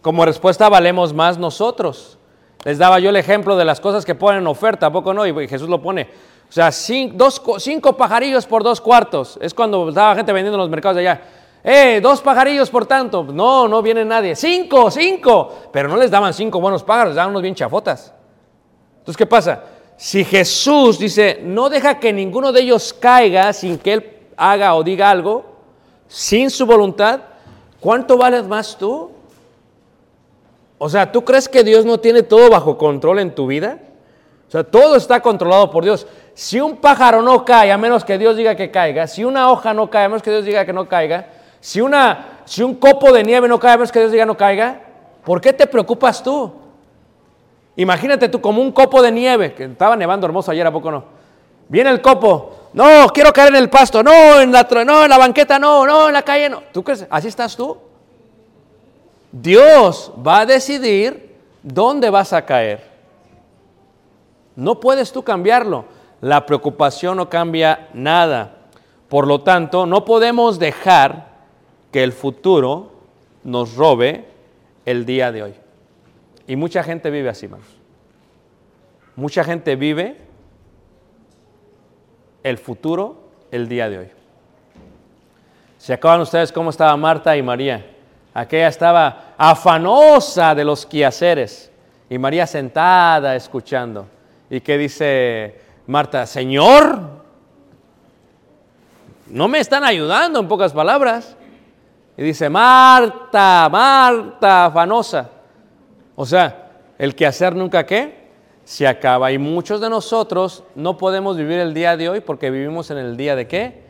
como 0.00 0.24
respuesta 0.24 0.66
valemos 0.70 1.12
más 1.12 1.36
nosotros. 1.36 2.16
Les 2.64 2.78
daba 2.78 2.98
yo 2.98 3.10
el 3.10 3.16
ejemplo 3.16 3.54
de 3.54 3.66
las 3.66 3.80
cosas 3.82 4.06
que 4.06 4.14
ponen 4.14 4.40
en 4.40 4.46
oferta, 4.46 4.86
¿a 4.86 4.90
poco 4.92 5.12
no? 5.12 5.26
Y 5.26 5.46
Jesús 5.46 5.68
lo 5.68 5.80
pone. 5.82 6.08
O 6.48 6.52
sea, 6.52 6.68
cin- 6.68 7.12
dos 7.12 7.38
co- 7.38 7.60
cinco 7.60 7.98
pajarillos 7.98 8.46
por 8.46 8.62
dos 8.62 8.80
cuartos. 8.80 9.38
Es 9.42 9.52
cuando 9.52 9.90
estaba 9.90 10.14
gente 10.16 10.32
vendiendo 10.32 10.56
en 10.56 10.60
los 10.62 10.70
mercados 10.70 10.96
de 10.96 11.02
allá. 11.06 11.22
¡Eh, 11.62 12.00
dos 12.00 12.22
pajarillos 12.22 12.70
por 12.70 12.86
tanto! 12.86 13.24
No, 13.24 13.68
no 13.68 13.82
viene 13.82 14.06
nadie. 14.06 14.34
¡Cinco, 14.34 14.90
cinco! 14.90 15.52
Pero 15.70 15.88
no 15.90 15.96
les 15.98 16.10
daban 16.10 16.32
cinco 16.32 16.60
buenos 16.60 16.82
pájaros, 16.82 17.10
les 17.10 17.16
daban 17.16 17.30
unos 17.30 17.42
bien 17.42 17.54
chafotas. 17.54 18.14
Entonces, 19.00 19.16
¿qué 19.18 19.26
pasa? 19.26 19.62
Si 19.96 20.24
Jesús 20.24 20.98
dice, 20.98 21.40
no 21.42 21.68
deja 21.68 21.98
que 21.98 22.12
ninguno 22.12 22.52
de 22.52 22.60
ellos 22.60 22.92
caiga 22.92 23.52
sin 23.52 23.78
que 23.78 23.92
Él 23.94 24.10
haga 24.36 24.74
o 24.74 24.82
diga 24.82 25.10
algo, 25.10 25.44
sin 26.06 26.50
su 26.50 26.66
voluntad, 26.66 27.20
¿cuánto 27.80 28.18
vales 28.18 28.46
más 28.46 28.76
tú? 28.76 29.10
O 30.78 30.88
sea, 30.88 31.10
¿tú 31.10 31.24
crees 31.24 31.48
que 31.48 31.64
Dios 31.64 31.86
no 31.86 31.98
tiene 31.98 32.22
todo 32.22 32.50
bajo 32.50 32.76
control 32.76 33.20
en 33.20 33.34
tu 33.34 33.46
vida? 33.46 33.78
O 34.46 34.50
sea, 34.50 34.62
todo 34.62 34.96
está 34.96 35.20
controlado 35.20 35.70
por 35.70 35.82
Dios. 35.82 36.06
Si 36.34 36.60
un 36.60 36.76
pájaro 36.76 37.22
no 37.22 37.44
cae, 37.44 37.72
a 37.72 37.78
menos 37.78 38.04
que 38.04 38.18
Dios 38.18 38.36
diga 38.36 38.54
que 38.54 38.70
caiga, 38.70 39.06
si 39.06 39.24
una 39.24 39.50
hoja 39.50 39.72
no 39.72 39.88
cae, 39.88 40.04
a 40.04 40.08
menos 40.08 40.22
que 40.22 40.30
Dios 40.30 40.44
diga 40.44 40.66
que 40.66 40.74
no 40.74 40.86
caiga, 40.86 41.28
si, 41.60 41.80
una, 41.80 42.42
si 42.44 42.62
un 42.62 42.74
copo 42.74 43.10
de 43.12 43.24
nieve 43.24 43.48
no 43.48 43.58
cae, 43.58 43.72
a 43.72 43.76
menos 43.78 43.90
que 43.90 44.00
Dios 44.00 44.12
diga 44.12 44.26
no 44.26 44.36
caiga, 44.36 44.82
¿por 45.24 45.40
qué 45.40 45.54
te 45.54 45.66
preocupas 45.66 46.22
tú? 46.22 46.52
Imagínate 47.76 48.28
tú 48.28 48.40
como 48.40 48.62
un 48.62 48.72
copo 48.72 49.02
de 49.02 49.12
nieve, 49.12 49.54
que 49.54 49.64
estaba 49.64 49.96
nevando 49.96 50.26
hermoso 50.26 50.50
ayer, 50.50 50.66
¿a 50.66 50.72
poco 50.72 50.90
no? 50.90 51.04
Viene 51.68 51.90
el 51.90 52.00
copo, 52.00 52.70
no, 52.72 53.08
quiero 53.12 53.32
caer 53.32 53.50
en 53.50 53.56
el 53.56 53.68
pasto, 53.68 54.02
no, 54.02 54.40
en 54.40 54.50
la, 54.52 54.66
no, 54.84 55.04
en 55.04 55.10
la 55.10 55.18
banqueta, 55.18 55.58
no, 55.58 55.86
no, 55.86 56.06
en 56.08 56.14
la 56.14 56.22
calle, 56.22 56.48
no. 56.48 56.62
¿Tú 56.72 56.82
crees? 56.82 57.06
¿Así 57.10 57.28
estás 57.28 57.56
tú? 57.56 57.76
Dios 59.32 60.12
va 60.26 60.40
a 60.40 60.46
decidir 60.46 61.36
dónde 61.62 62.08
vas 62.08 62.32
a 62.32 62.44
caer. 62.46 62.96
No 64.54 64.80
puedes 64.80 65.12
tú 65.12 65.22
cambiarlo. 65.22 65.84
La 66.20 66.46
preocupación 66.46 67.18
no 67.18 67.28
cambia 67.28 67.88
nada. 67.92 68.52
Por 69.08 69.26
lo 69.26 69.42
tanto, 69.42 69.84
no 69.84 70.04
podemos 70.04 70.58
dejar 70.58 71.28
que 71.92 72.02
el 72.02 72.12
futuro 72.12 72.92
nos 73.44 73.76
robe 73.76 74.24
el 74.86 75.04
día 75.04 75.30
de 75.30 75.42
hoy. 75.42 75.54
Y 76.46 76.56
mucha 76.56 76.82
gente 76.82 77.10
vive 77.10 77.28
así, 77.28 77.46
hermanos. 77.46 77.66
Mucha 79.16 79.42
gente 79.42 79.76
vive 79.76 80.16
el 82.42 82.58
futuro 82.58 83.16
el 83.50 83.68
día 83.68 83.88
de 83.88 83.98
hoy. 83.98 84.08
¿Se 85.78 85.92
acaban 85.92 86.20
ustedes 86.20 86.52
cómo 86.52 86.70
estaba 86.70 86.96
Marta 86.96 87.36
y 87.36 87.42
María? 87.42 87.86
Aquella 88.34 88.68
estaba 88.68 89.34
afanosa 89.36 90.54
de 90.54 90.64
los 90.64 90.84
quehaceres 90.84 91.70
y 92.08 92.18
María 92.18 92.46
sentada 92.46 93.34
escuchando. 93.34 94.06
¿Y 94.50 94.60
qué 94.60 94.78
dice 94.78 95.60
Marta? 95.86 96.26
Señor, 96.26 97.00
no 99.28 99.48
me 99.48 99.58
están 99.58 99.84
ayudando 99.84 100.38
en 100.38 100.48
pocas 100.48 100.72
palabras. 100.72 101.36
Y 102.16 102.22
dice, 102.22 102.48
Marta, 102.48 103.68
Marta, 103.70 104.66
afanosa. 104.66 105.30
O 106.16 106.26
sea, 106.26 106.72
el 106.98 107.14
quehacer 107.14 107.54
nunca 107.54 107.86
qué? 107.86 108.26
Se 108.64 108.88
acaba. 108.88 109.30
Y 109.30 109.38
muchos 109.38 109.80
de 109.80 109.88
nosotros 109.88 110.64
no 110.74 110.96
podemos 110.96 111.36
vivir 111.36 111.60
el 111.60 111.74
día 111.74 111.96
de 111.96 112.08
hoy 112.08 112.20
porque 112.20 112.50
vivimos 112.50 112.90
en 112.90 112.98
el 112.98 113.16
día 113.16 113.36
de 113.36 113.46
qué? 113.46 113.82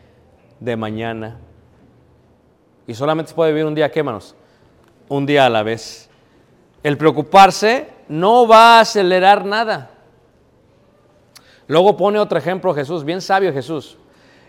De 0.59 0.75
mañana. 0.75 1.39
Y 2.85 2.93
solamente 2.93 3.29
se 3.29 3.35
puede 3.35 3.51
vivir 3.51 3.65
un 3.65 3.73
día, 3.73 3.89
¿qué, 3.89 3.99
hermanos? 3.99 4.35
Un 5.09 5.25
día 5.25 5.45
a 5.45 5.49
la 5.49 5.63
vez. 5.63 6.09
El 6.83 6.97
preocuparse 6.97 7.87
no 8.07 8.47
va 8.47 8.77
a 8.77 8.81
acelerar 8.81 9.45
nada. 9.45 9.91
Luego 11.67 11.97
pone 11.97 12.19
otro 12.19 12.37
ejemplo 12.37 12.73
Jesús, 12.73 13.03
bien 13.03 13.21
sabio 13.21 13.51
Jesús. 13.51 13.97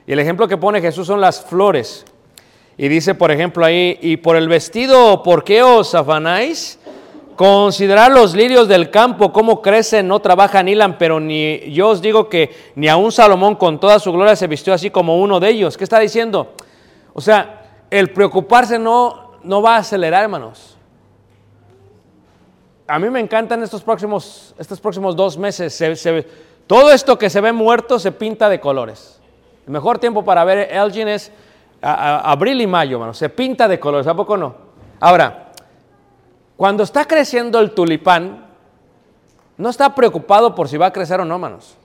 Y 0.07 0.13
el 0.13 0.21
ejemplo 0.21 0.47
que 0.49 0.57
pone 0.57 0.81
Jesús 0.81 1.07
son 1.07 1.21
las 1.21 1.45
flores. 1.45 2.05
Y 2.77 2.87
dice, 2.89 3.15
por 3.15 3.33
ejemplo, 3.33 3.65
ahí, 3.65 3.99
y 4.01 4.19
por 4.19 4.37
el 4.37 4.49
vestido, 4.49 5.23
¿por 5.23 5.43
qué 5.43 5.63
os 5.63 5.95
afanáis? 5.97 6.78
Considerad 7.39 8.11
los 8.13 8.35
lirios 8.35 8.67
del 8.67 8.91
campo, 8.91 9.33
cómo 9.33 9.63
crecen, 9.63 10.09
no 10.09 10.19
trabajan, 10.19 10.67
hilan, 10.67 10.99
pero 10.99 11.21
ni 11.21 11.71
yo 11.73 11.91
os 11.91 12.03
digo 12.03 12.29
que 12.29 12.51
ni 12.75 12.89
aun 12.89 13.13
Salomón 13.13 13.55
con 13.55 13.79
toda 13.79 14.01
su 14.01 14.11
gloria 14.13 14.35
se 14.35 14.49
vistió 14.49 14.75
así 14.75 14.91
como 14.91 15.21
uno 15.21 15.39
de 15.39 15.51
ellos. 15.51 15.77
¿Qué 15.77 15.85
está 15.85 16.01
diciendo? 16.01 16.55
O 17.15 17.21
sea, 17.21 17.63
el 17.91 18.11
preocuparse 18.13 18.77
no, 18.81 19.35
no 19.45 19.63
va 19.63 19.77
a 19.77 19.79
acelerar, 19.79 20.25
hermanos. 20.25 20.77
A 22.89 22.99
mí 22.99 23.09
me 23.09 23.21
encantan 23.21 23.63
estos 23.63 23.83
próximos, 23.85 24.53
estos 24.59 24.81
próximos 24.81 25.15
dos 25.15 25.39
meses. 25.39 25.73
Se- 25.73 25.95
se- 25.95 26.27
todo 26.67 26.91
esto 26.91 27.17
que 27.17 27.31
se 27.31 27.41
ve 27.41 27.53
muerto 27.53 28.01
se 28.01 28.11
pinta 28.11 28.49
de 28.49 28.59
colores. 28.59 29.21
El 29.65 29.73
mejor 29.75 30.01
tiempo 30.01 30.25
para 30.25 30.43
ver 30.43 30.71
Elgin 30.73 31.07
es 31.07 31.31
abril 31.83 32.61
y 32.61 32.67
mayo, 32.67 32.97
hermano. 32.97 33.15
Se 33.15 33.29
pinta 33.29 33.69
de 33.69 33.79
colores, 33.79 34.09
¿a 34.09 34.15
poco 34.17 34.37
no? 34.37 34.57
Ahora, 34.99 35.48
cuando 36.59 36.83
está 36.83 37.05
creciendo 37.05 37.61
el 37.61 37.71
tulipán, 37.71 38.45
no 39.57 39.71
está 39.71 39.95
preocupado 39.95 40.57
por 40.57 40.69
si 40.69 40.77
va 40.77 40.87
a 40.87 40.93
crecer 40.93 41.21
o 41.21 41.25
no, 41.25 41.37
hermanos. 41.37 41.77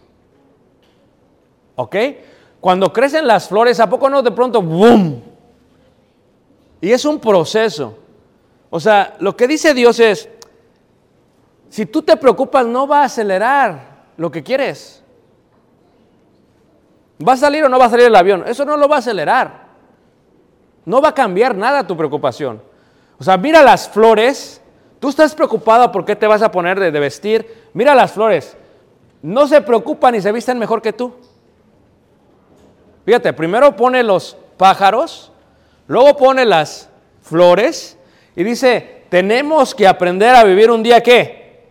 ¿Ok? 1.76 1.96
Cuando 2.60 2.92
crecen 2.92 3.28
las 3.28 3.48
flores, 3.48 3.80
¿a 3.80 3.88
poco 3.88 4.10
no 4.10 4.24
de 4.24 4.32
pronto, 4.32 4.64
boom? 4.64 5.22
Y 6.82 6.92
es 6.92 7.06
un 7.06 7.20
proceso. 7.20 8.00
O 8.72 8.80
sea, 8.80 9.16
lo 9.20 9.38
que 9.38 9.48
dice 9.48 9.76
Dios 9.76 10.00
es, 10.00 10.28
si 11.70 11.86
tú 11.86 12.02
te 12.02 12.18
preocupas, 12.18 12.66
no 12.66 12.88
va 12.88 13.02
a 13.02 13.06
acelerar 13.06 14.06
lo 14.18 14.32
que 14.32 14.42
quieres. 14.42 15.04
¿Va 17.22 17.34
a 17.34 17.38
salir 17.38 17.64
o 17.64 17.70
no 17.70 17.78
va 17.78 17.86
a 17.86 17.90
salir 17.92 18.08
el 18.08 18.16
avión? 18.16 18.44
Eso 18.48 18.66
no 18.66 18.76
lo 18.76 18.90
va 18.90 18.96
a 18.96 19.00
acelerar. 19.00 19.68
No 20.84 21.00
va 21.00 21.10
a 21.10 21.14
cambiar 21.14 21.56
nada 21.56 21.86
tu 21.86 21.96
preocupación. 21.96 22.60
O 23.20 23.24
sea, 23.24 23.38
mira 23.38 23.62
las 23.62 23.88
flores. 23.88 24.62
Tú 25.04 25.10
estás 25.10 25.36
preocupado 25.36 25.92
por 25.92 26.06
qué 26.06 26.16
te 26.16 26.26
vas 26.28 26.42
a 26.42 26.50
poner 26.50 26.80
de, 26.80 26.90
de 26.90 26.98
vestir. 26.98 27.66
Mira 27.74 27.94
las 27.94 28.14
flores. 28.14 28.56
No 29.22 29.46
se 29.48 29.60
preocupan 29.60 30.16
y 30.16 30.22
se 30.22 30.32
visten 30.32 30.58
mejor 30.58 30.82
que 30.82 30.94
tú. 30.94 31.14
Fíjate, 33.04 33.34
primero 33.34 33.76
pone 33.76 34.02
los 34.02 34.38
pájaros, 34.56 35.34
luego 35.88 36.16
pone 36.16 36.46
las 36.46 36.90
flores 37.22 37.98
y 38.34 38.46
dice, 38.46 39.04
tenemos 39.10 39.76
que 39.76 39.90
aprender 39.90 40.38
a 40.38 40.46
vivir 40.46 40.72
un 40.72 40.82
día 40.82 41.04
qué? 41.04 41.66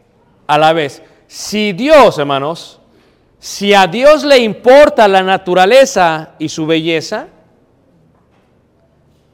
A 0.46 0.58
la 0.58 0.74
vez. 0.74 1.02
Si 1.26 1.72
Dios, 1.72 2.18
hermanos, 2.18 2.82
si 3.38 3.72
a 3.72 3.86
Dios 3.86 4.24
le 4.24 4.40
importa 4.40 5.08
la 5.08 5.22
naturaleza 5.22 6.32
y 6.38 6.50
su 6.50 6.66
belleza, 6.66 7.28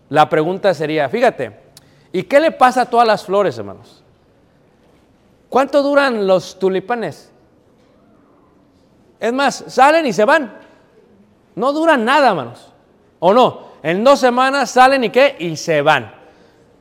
la 0.09 0.29
pregunta 0.29 0.73
sería, 0.73 1.09
fíjate, 1.09 1.67
¿y 2.13 2.23
qué 2.25 2.41
le 2.41 2.53
pasa 2.53 2.83
a 2.83 2.87
todas 2.87 3.07
las 3.07 3.25
flores, 3.25 3.59
hermanos? 3.59 4.03
¿Cuánto 5.49 5.83
duran 5.83 6.27
los 6.27 6.59
tulipanes? 6.59 7.33
Es 9.19 9.33
más, 9.33 9.65
salen 9.69 10.07
y 10.07 10.13
se 10.13 10.25
van. 10.25 10.59
No 11.55 11.73
duran 11.73 12.05
nada, 12.05 12.29
hermanos. 12.29 12.73
¿O 13.19 13.33
no? 13.33 13.69
En 13.83 14.05
dos 14.05 14.21
semanas 14.21 14.71
salen 14.71 15.05
y 15.05 15.11
qué? 15.11 15.37
Y 15.39 15.57
se 15.57 15.83
van. 15.83 16.15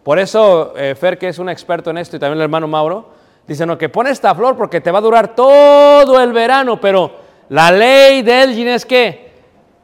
Por 0.04 0.20
eso, 0.20 0.74
eh, 0.78 0.96
Fer, 0.96 1.18
que 1.18 1.28
es 1.28 1.40
un 1.40 1.50
experto 1.50 1.90
en 1.90 1.98
esto, 1.98 2.16
y 2.16 2.20
también 2.20 2.38
el 2.38 2.44
hermano 2.44 2.68
Mauro, 2.68 3.10
dice, 3.46 3.66
no, 3.66 3.78
que 3.78 3.90
pone 3.90 4.10
esta 4.10 4.34
flor 4.36 4.56
porque 4.56 4.82
te 4.82 4.92
va 4.92 5.00
a 5.00 5.02
durar 5.02 5.36
todo 5.36 6.22
el 6.22 6.32
verano, 6.32 6.80
pero 6.80 7.12
la 7.50 7.72
ley 7.72 8.22
de 8.22 8.44
Elgin 8.44 8.68
es 8.68 8.86
que 8.86 9.32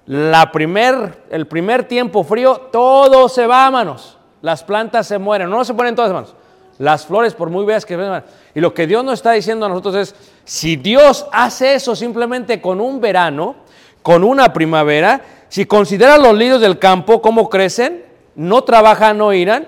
la 0.05 0.51
primer, 0.51 1.23
el 1.29 1.47
primer 1.47 1.85
tiempo 1.85 2.23
frío, 2.23 2.57
todo 2.71 3.29
se 3.29 3.47
va, 3.47 3.65
hermanos. 3.65 4.17
Las 4.43 4.61
plantas 4.61 5.07
se 5.07 5.17
mueren, 5.17 5.49
no 5.49 5.63
se 5.63 5.73
ponen 5.73 5.95
todas, 5.95 6.09
hermanos. 6.09 6.35
Las 6.77 7.05
flores, 7.05 7.33
por 7.33 7.49
muy 7.49 7.63
bellas 7.63 7.85
que 7.85 7.95
vean. 7.95 8.25
Y 8.53 8.59
lo 8.59 8.73
que 8.73 8.85
Dios 8.85 9.01
nos 9.01 9.13
está 9.13 9.31
diciendo 9.31 9.65
a 9.65 9.69
nosotros 9.69 9.95
es, 9.95 10.15
si 10.43 10.75
Dios 10.75 11.25
hace 11.31 11.75
eso 11.75 11.95
simplemente 11.95 12.59
con 12.59 12.81
un 12.81 12.99
verano, 12.99 13.55
con 14.01 14.21
una 14.21 14.51
primavera, 14.51 15.21
si 15.47 15.65
considera 15.65 16.17
los 16.17 16.35
lirios 16.35 16.59
del 16.59 16.77
campo, 16.77 17.21
cómo 17.21 17.49
crecen, 17.49 18.03
no 18.35 18.65
trabajan, 18.65 19.17
no 19.17 19.31
irán, 19.31 19.65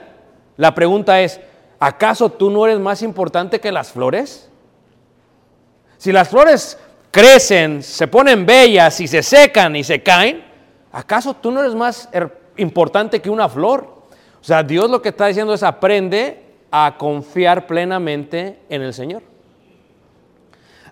la 0.58 0.76
pregunta 0.76 1.22
es, 1.22 1.40
¿acaso 1.80 2.30
tú 2.30 2.50
no 2.50 2.66
eres 2.66 2.78
más 2.78 3.02
importante 3.02 3.62
que 3.62 3.72
las 3.72 3.94
flores? 3.94 4.50
Si 5.98 6.12
las 6.12 6.28
flores 6.28 6.78
crecen, 7.12 7.82
se 7.82 8.08
ponen 8.08 8.46
bellas 8.46 9.00
y 9.00 9.08
se 9.08 9.24
secan 9.24 9.78
y 9.78 9.86
se 9.86 10.04
caen, 10.04 10.44
¿acaso 10.92 11.34
tú 11.34 11.50
no 11.50 11.62
eres 11.62 11.76
más 11.76 12.10
importante 12.58 13.22
que 13.22 13.30
una 13.30 13.48
flor? 13.48 13.95
O 14.46 14.48
sea, 14.48 14.62
Dios 14.62 14.92
lo 14.92 15.02
que 15.02 15.10
está 15.10 15.26
diciendo 15.26 15.56
es 15.56 15.64
aprende 15.64 16.40
a 16.70 16.98
confiar 17.00 17.66
plenamente 17.66 18.60
en 18.70 18.84
el 18.84 18.94
Señor. 18.94 19.24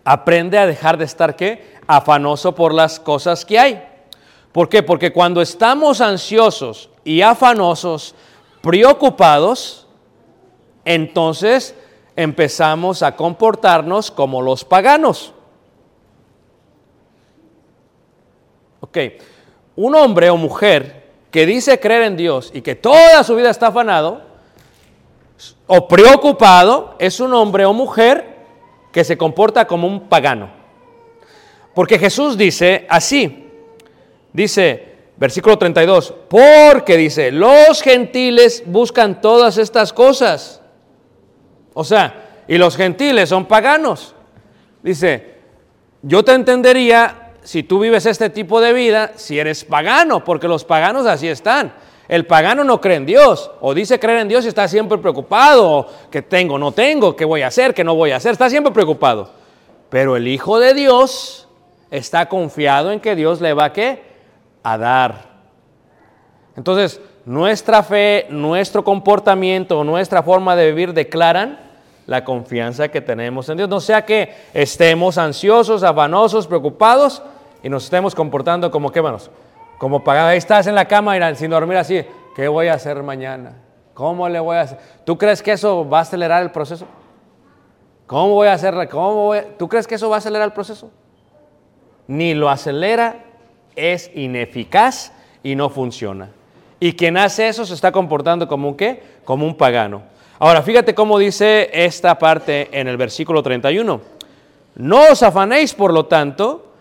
Aprende 0.04 0.58
a 0.58 0.66
dejar 0.66 0.98
de 0.98 1.06
estar 1.06 1.36
qué? 1.36 1.78
Afanoso 1.86 2.56
por 2.56 2.74
las 2.74 3.00
cosas 3.00 3.46
que 3.46 3.60
hay. 3.60 3.88
¿Por 4.52 4.70
qué? 4.70 4.82
Porque 4.82 5.14
cuando 5.14 5.40
estamos 5.40 6.02
ansiosos 6.02 6.90
y 7.04 7.22
afanosos, 7.22 8.16
preocupados, 8.60 9.86
entonces 10.84 11.76
empezamos 12.16 13.04
a 13.04 13.16
comportarnos 13.16 14.10
como 14.10 14.42
los 14.42 14.66
paganos. 14.66 15.32
Ok, 18.80 18.98
un 19.76 19.94
hombre 19.94 20.32
o 20.32 20.38
mujer 20.38 21.03
que 21.34 21.48
dice 21.48 21.80
creer 21.80 22.04
en 22.04 22.16
Dios 22.16 22.52
y 22.54 22.62
que 22.62 22.76
toda 22.76 23.24
su 23.24 23.36
vida 23.36 23.50
está 23.50 23.68
afanado 23.68 24.22
o 25.66 25.88
preocupado 25.88 26.96
es 27.00 27.20
un 27.20 27.34
hombre 27.34 27.66
o 27.66 27.74
mujer 27.74 28.38
que 28.92 29.04
se 29.04 29.18
comporta 29.18 29.66
como 29.66 29.88
un 29.88 30.02
pagano. 30.02 30.52
Porque 31.74 31.98
Jesús 31.98 32.38
dice 32.38 32.86
así, 32.88 33.50
dice 34.32 34.94
versículo 35.18 35.58
32, 35.58 36.14
porque 36.30 36.98
dice, 36.98 37.32
los 37.32 37.82
gentiles 37.82 38.62
buscan 38.68 39.20
todas 39.20 39.58
estas 39.58 39.92
cosas. 39.92 40.62
O 41.74 41.84
sea, 41.84 42.44
y 42.48 42.60
los 42.60 42.78
gentiles 42.78 43.30
son 43.30 43.48
paganos. 43.48 44.14
Dice, 44.84 45.34
yo 46.04 46.24
te 46.24 46.34
entendería 46.34 47.23
si 47.44 47.64
tú 47.64 47.80
vives 47.80 48.06
este 48.06 48.30
tipo 48.30 48.62
de 48.62 48.74
vida, 48.74 49.12
si 49.16 49.40
eres 49.40 49.64
pagano, 49.64 50.24
porque 50.24 50.48
los 50.48 50.64
paganos 50.64 51.06
así 51.06 51.28
están. 51.28 51.74
El 52.08 52.26
pagano 52.26 52.64
no 52.64 52.82
cree 52.82 52.98
en 52.98 53.06
Dios, 53.06 53.52
o 53.62 53.74
dice 53.74 54.00
creer 54.00 54.20
en 54.20 54.28
Dios 54.28 54.46
y 54.46 54.50
está 54.50 54.68
siempre 54.68 54.98
preocupado, 54.98 55.88
que 56.12 56.22
tengo, 56.22 56.58
no 56.58 56.72
tengo, 56.72 57.16
qué 57.16 57.26
voy 57.26 57.42
a 57.42 57.48
hacer, 57.48 57.74
qué 57.74 57.84
no 57.84 57.96
voy 57.96 58.12
a 58.12 58.18
hacer, 58.18 58.34
está 58.34 58.50
siempre 58.50 58.74
preocupado. 58.74 59.32
Pero 59.90 60.16
el 60.16 60.28
Hijo 60.28 60.60
de 60.60 60.74
Dios 60.74 61.48
está 61.92 62.28
confiado 62.28 62.92
en 62.92 63.00
que 63.00 63.16
Dios 63.16 63.40
le 63.40 63.54
va 63.54 63.66
a 63.66 63.74
qué? 63.74 64.04
A 64.64 64.78
dar. 64.78 65.34
Entonces, 66.56 67.00
nuestra 67.26 67.84
fe, 67.84 68.28
nuestro 68.30 68.84
comportamiento, 68.84 69.84
nuestra 69.84 70.24
forma 70.24 70.56
de 70.56 70.68
vivir 70.68 70.94
declaran 70.94 71.60
la 72.06 72.24
confianza 72.24 72.88
que 72.90 73.02
tenemos 73.02 73.50
en 73.50 73.58
Dios. 73.58 73.70
No 73.70 73.80
sea 73.80 74.06
que 74.06 74.34
estemos 74.54 75.18
ansiosos, 75.18 75.84
afanosos, 75.84 76.48
preocupados 76.48 77.22
y 77.62 77.70
nos 77.70 77.86
estemos 77.86 78.14
comportando 78.14 78.70
como 78.70 78.92
qué 78.92 79.02
manos, 79.02 79.32
como 79.78 80.04
pagados. 80.04 80.32
Ahí 80.32 80.38
estás 80.38 80.68
en 80.68 80.76
la 80.76 80.86
cama 80.86 81.18
y 81.18 81.36
sin 81.36 81.50
dormir 81.50 81.78
así, 81.78 82.04
¿qué 82.36 82.48
voy 82.48 82.68
a 82.68 82.74
hacer 82.74 83.02
mañana? 83.04 83.54
¿Cómo 83.94 84.28
le 84.28 84.40
voy 84.40 84.58
a 84.58 84.62
hacer? 84.62 84.80
¿Tú 85.06 85.18
crees 85.18 85.42
que 85.42 85.52
eso 85.52 85.88
va 85.88 86.00
a 86.00 86.02
acelerar 86.02 86.42
el 86.42 86.52
proceso? 86.52 86.86
¿Cómo 88.08 88.34
voy 88.34 88.48
a 88.48 88.54
hacer? 88.54 88.74
¿Cómo 88.90 89.34
¿Tú 89.58 89.70
crees 89.70 89.88
que 89.88 89.96
eso 89.96 90.10
va 90.10 90.16
a 90.16 90.20
acelerar 90.20 90.46
el 90.46 90.54
proceso? 90.54 90.90
Ni 92.08 92.34
lo 92.34 92.50
acelera, 92.50 93.24
es 93.76 94.12
ineficaz 94.14 95.14
y 95.42 95.56
no 95.56 95.70
funciona. 95.70 96.30
Y 96.80 96.94
quien 96.94 97.18
hace 97.18 97.48
eso 97.48 97.66
se 97.66 97.74
está 97.74 97.92
comportando 97.92 98.48
como 98.48 98.68
un 98.68 98.76
qué? 98.76 99.02
Como 99.24 99.46
un 99.46 99.56
pagano. 99.56 100.02
Ahora, 100.44 100.62
fíjate 100.62 100.94
cómo 100.94 101.18
dice 101.20 101.70
esta 101.72 102.20
parte 102.20 102.68
en 102.78 102.90
el 102.90 102.98
versículo 102.98 103.42
31. 103.42 104.02
No 104.76 105.02
os 105.10 105.24
afanéis, 105.24 105.74
por 105.74 105.94
lo 105.94 106.08
tanto, 106.08 106.74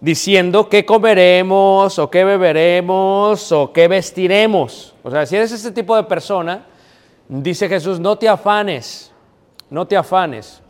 diciendo 0.00 0.68
qué 0.68 0.86
comeremos 0.86 1.98
o 1.98 2.08
qué 2.08 2.22
beberemos 2.22 3.50
o 3.50 3.72
qué 3.72 3.88
vestiremos. 3.88 4.94
O 5.02 5.10
sea, 5.10 5.26
si 5.26 5.34
eres 5.34 5.50
ese 5.50 5.72
tipo 5.72 5.96
de 5.96 6.04
persona, 6.04 6.64
dice 7.26 7.68
Jesús, 7.68 7.98
no 7.98 8.18
te 8.18 8.28
afanes, 8.28 9.10
no 9.68 9.84
te 9.88 9.96
afanes. 9.96 10.62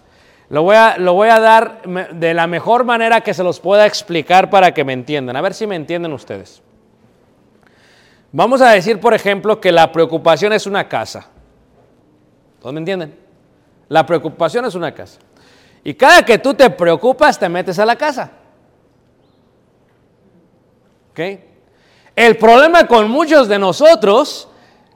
Lo 0.48 0.62
voy, 0.62 0.76
a, 0.76 0.96
lo 0.96 1.12
voy 1.12 1.28
a 1.28 1.38
dar 1.38 1.82
de 1.82 2.32
la 2.32 2.46
mejor 2.46 2.84
manera 2.84 3.20
que 3.20 3.34
se 3.34 3.44
los 3.44 3.60
pueda 3.60 3.84
explicar 3.84 4.48
para 4.48 4.72
que 4.72 4.84
me 4.84 4.94
entiendan. 4.94 5.36
A 5.36 5.42
ver 5.42 5.52
si 5.52 5.66
me 5.66 5.76
entienden 5.76 6.14
ustedes. 6.14 6.62
Vamos 8.32 8.62
a 8.62 8.70
decir, 8.70 9.00
por 9.00 9.12
ejemplo, 9.12 9.60
que 9.60 9.70
la 9.70 9.92
preocupación 9.92 10.54
es 10.54 10.66
una 10.66 10.88
casa. 10.88 11.35
¿Todos 12.66 12.74
me 12.74 12.80
entienden? 12.80 13.16
La 13.88 14.04
preocupación 14.04 14.64
es 14.64 14.74
una 14.74 14.92
casa. 14.92 15.20
Y 15.84 15.94
cada 15.94 16.24
que 16.24 16.36
tú 16.36 16.52
te 16.52 16.68
preocupas, 16.68 17.38
te 17.38 17.48
metes 17.48 17.78
a 17.78 17.86
la 17.86 17.94
casa. 17.94 18.32
¿Ok? 21.12 21.20
El 22.16 22.36
problema 22.36 22.84
con 22.88 23.08
muchos 23.08 23.46
de 23.46 23.56
nosotros 23.56 24.48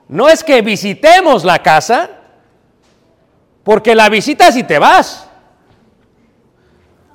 no 0.09 0.27
es 0.27 0.43
que 0.43 0.61
visitemos 0.61 1.45
la 1.45 1.59
casa, 1.59 2.09
porque 3.63 3.95
la 3.95 4.09
visitas 4.09 4.57
y 4.57 4.65
te 4.65 4.77
vas. 4.77 5.29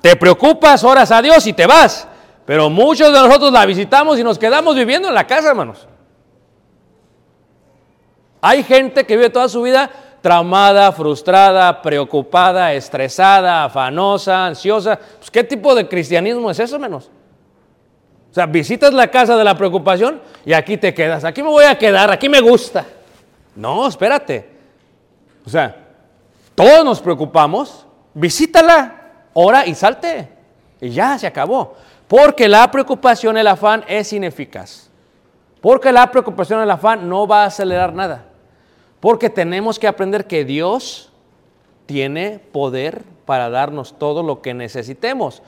Te 0.01 0.15
preocupas, 0.15 0.83
oras 0.83 1.11
a 1.11 1.21
Dios 1.21 1.45
y 1.45 1.53
te 1.53 1.67
vas. 1.67 2.07
Pero 2.47 2.71
muchos 2.71 3.13
de 3.13 3.19
nosotros 3.19 3.51
la 3.51 3.63
visitamos 3.67 4.17
y 4.17 4.23
nos 4.23 4.39
quedamos 4.39 4.75
viviendo 4.75 5.07
en 5.07 5.13
la 5.13 5.27
casa, 5.27 5.49
hermanos. 5.49 5.87
Hay 8.41 8.63
gente 8.63 9.05
que 9.05 9.15
vive 9.17 9.29
toda 9.29 9.49
su 9.49 9.61
vida 9.61 9.91
traumada, 10.27 10.91
frustrada, 10.91 11.81
preocupada, 11.81 12.73
estresada, 12.73 13.63
afanosa, 13.63 14.47
ansiosa. 14.47 14.99
Pues, 15.19 15.31
¿Qué 15.31 15.41
tipo 15.41 15.73
de 15.73 15.87
cristianismo 15.87 16.51
es 16.51 16.59
eso, 16.59 16.77
menos? 16.77 17.09
O 18.29 18.33
sea, 18.33 18.45
visitas 18.45 18.93
la 18.93 19.07
casa 19.07 19.37
de 19.37 19.43
la 19.45 19.57
preocupación 19.57 20.19
y 20.45 20.51
aquí 20.51 20.75
te 20.75 20.93
quedas. 20.93 21.23
Aquí 21.23 21.41
me 21.41 21.47
voy 21.47 21.63
a 21.63 21.77
quedar, 21.77 22.11
aquí 22.11 22.27
me 22.27 22.41
gusta. 22.41 22.85
No, 23.55 23.87
espérate. 23.87 24.49
O 25.45 25.49
sea, 25.49 25.73
todos 26.55 26.83
nos 26.83 26.99
preocupamos, 26.99 27.87
visítala, 28.13 29.29
ora 29.31 29.65
y 29.65 29.75
salte. 29.75 30.27
Y 30.81 30.89
ya 30.89 31.17
se 31.17 31.25
acabó. 31.25 31.77
Porque 32.05 32.49
la 32.49 32.69
preocupación, 32.69 33.37
el 33.37 33.47
afán 33.47 33.85
es 33.87 34.11
ineficaz. 34.11 34.89
Porque 35.61 35.89
la 35.89 36.11
preocupación, 36.11 36.59
el 36.59 36.69
afán 36.69 37.07
no 37.07 37.25
va 37.25 37.43
a 37.43 37.45
acelerar 37.45 37.93
nada. 37.93 38.26
Porque 39.07 39.29
tenemos 39.29 39.79
que 39.79 39.87
aprender 39.87 40.27
que 40.27 40.43
Dios 40.43 41.13
tiene 41.85 42.41
poder 42.51 43.03
para 43.25 43.49
darnos 43.49 43.97
todo 43.97 44.21
lo 44.21 44.41
que 44.41 44.53
necesitemos. 44.53 45.41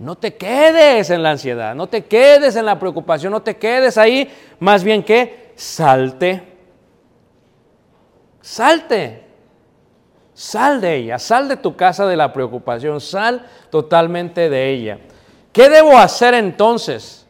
No 0.00 0.16
te 0.16 0.34
quedes 0.34 1.10
en 1.10 1.22
la 1.22 1.30
ansiedad, 1.30 1.76
no 1.76 1.86
te 1.86 2.06
quedes 2.06 2.56
en 2.56 2.66
la 2.66 2.76
preocupación, 2.76 3.30
no 3.30 3.40
te 3.40 3.56
quedes 3.56 3.98
ahí. 3.98 4.28
Más 4.58 4.82
bien 4.82 5.04
que 5.04 5.52
salte. 5.54 6.42
Salte. 8.40 9.22
Sal 10.32 10.80
de 10.80 10.96
ella, 10.96 11.20
sal 11.20 11.48
de 11.48 11.56
tu 11.56 11.76
casa 11.76 12.08
de 12.08 12.16
la 12.16 12.32
preocupación, 12.32 13.00
sal 13.00 13.46
totalmente 13.70 14.50
de 14.50 14.70
ella. 14.70 14.98
¿Qué 15.52 15.68
debo 15.68 15.96
hacer 15.96 16.34
entonces? 16.34 17.24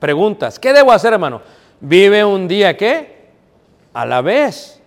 Preguntas, 0.00 0.58
¿qué 0.58 0.74
debo 0.74 0.92
hacer, 0.92 1.14
hermano? 1.14 1.40
Vive 1.80 2.26
un 2.26 2.46
día, 2.46 2.76
¿qué? 2.76 3.30
A 3.94 4.04
la 4.04 4.20
vez. 4.20 4.79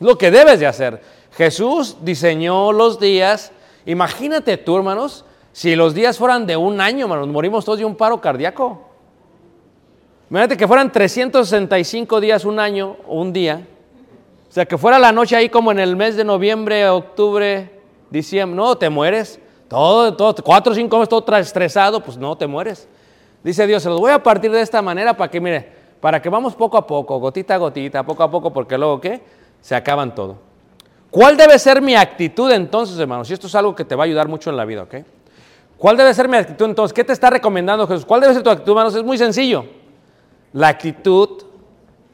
Lo 0.00 0.18
que 0.18 0.30
debes 0.30 0.58
de 0.58 0.66
hacer. 0.66 1.00
Jesús 1.36 1.98
diseñó 2.02 2.72
los 2.72 2.98
días. 2.98 3.52
Imagínate 3.86 4.56
tú, 4.56 4.76
hermanos, 4.76 5.24
si 5.52 5.76
los 5.76 5.94
días 5.94 6.18
fueran 6.18 6.46
de 6.46 6.56
un 6.56 6.80
año, 6.80 7.04
hermanos, 7.04 7.28
morimos 7.28 7.64
todos 7.64 7.78
de 7.78 7.84
un 7.84 7.94
paro 7.94 8.20
cardíaco. 8.20 8.88
Imagínate 10.30 10.56
que 10.56 10.66
fueran 10.66 10.90
365 10.90 12.20
días 12.20 12.44
un 12.44 12.58
año 12.58 12.96
o 13.06 13.20
un 13.20 13.32
día. 13.32 13.66
O 14.48 14.52
sea, 14.52 14.64
que 14.64 14.78
fuera 14.78 14.98
la 14.98 15.12
noche 15.12 15.36
ahí 15.36 15.48
como 15.48 15.70
en 15.70 15.78
el 15.78 15.96
mes 15.96 16.16
de 16.16 16.24
noviembre, 16.24 16.88
octubre, 16.88 17.80
diciembre. 18.10 18.56
No, 18.56 18.76
te 18.76 18.88
mueres. 18.88 19.38
Todo, 19.68 20.16
todo, 20.16 20.34
cuatro 20.42 20.72
o 20.72 20.74
cinco 20.74 20.98
meses 20.98 21.08
todo 21.08 21.36
estresado, 21.36 22.02
pues 22.02 22.16
no, 22.16 22.36
te 22.36 22.46
mueres. 22.46 22.88
Dice 23.44 23.66
Dios, 23.66 23.82
se 23.82 23.88
los 23.88 24.00
voy 24.00 24.10
a 24.10 24.22
partir 24.22 24.50
de 24.50 24.60
esta 24.60 24.82
manera 24.82 25.16
para 25.16 25.30
que, 25.30 25.40
mire, 25.40 25.68
para 26.00 26.20
que 26.20 26.28
vamos 26.28 26.54
poco 26.54 26.76
a 26.76 26.86
poco, 26.86 27.18
gotita 27.18 27.54
a 27.54 27.58
gotita, 27.58 28.02
poco 28.02 28.22
a 28.22 28.30
poco, 28.30 28.52
porque 28.52 28.76
luego, 28.76 29.00
¿qué? 29.00 29.20
Se 29.60 29.74
acaban 29.74 30.14
todo. 30.14 30.50
¿Cuál 31.10 31.36
debe 31.36 31.58
ser 31.58 31.82
mi 31.82 31.96
actitud 31.96 32.50
entonces, 32.52 32.98
hermanos? 32.98 33.28
Y 33.30 33.32
esto 33.32 33.48
es 33.48 33.54
algo 33.54 33.74
que 33.74 33.84
te 33.84 33.96
va 33.96 34.04
a 34.04 34.06
ayudar 34.06 34.28
mucho 34.28 34.50
en 34.50 34.56
la 34.56 34.64
vida, 34.64 34.84
¿ok? 34.84 34.96
¿Cuál 35.76 35.96
debe 35.96 36.14
ser 36.14 36.28
mi 36.28 36.36
actitud 36.36 36.66
entonces? 36.66 36.92
¿Qué 36.92 37.02
te 37.02 37.12
está 37.12 37.30
recomendando 37.30 37.86
Jesús? 37.86 38.04
¿Cuál 38.04 38.20
debe 38.20 38.34
ser 38.34 38.42
tu 38.42 38.50
actitud, 38.50 38.72
hermanos? 38.72 38.94
Es 38.94 39.02
muy 39.02 39.18
sencillo. 39.18 39.64
La 40.52 40.68
actitud 40.68 41.42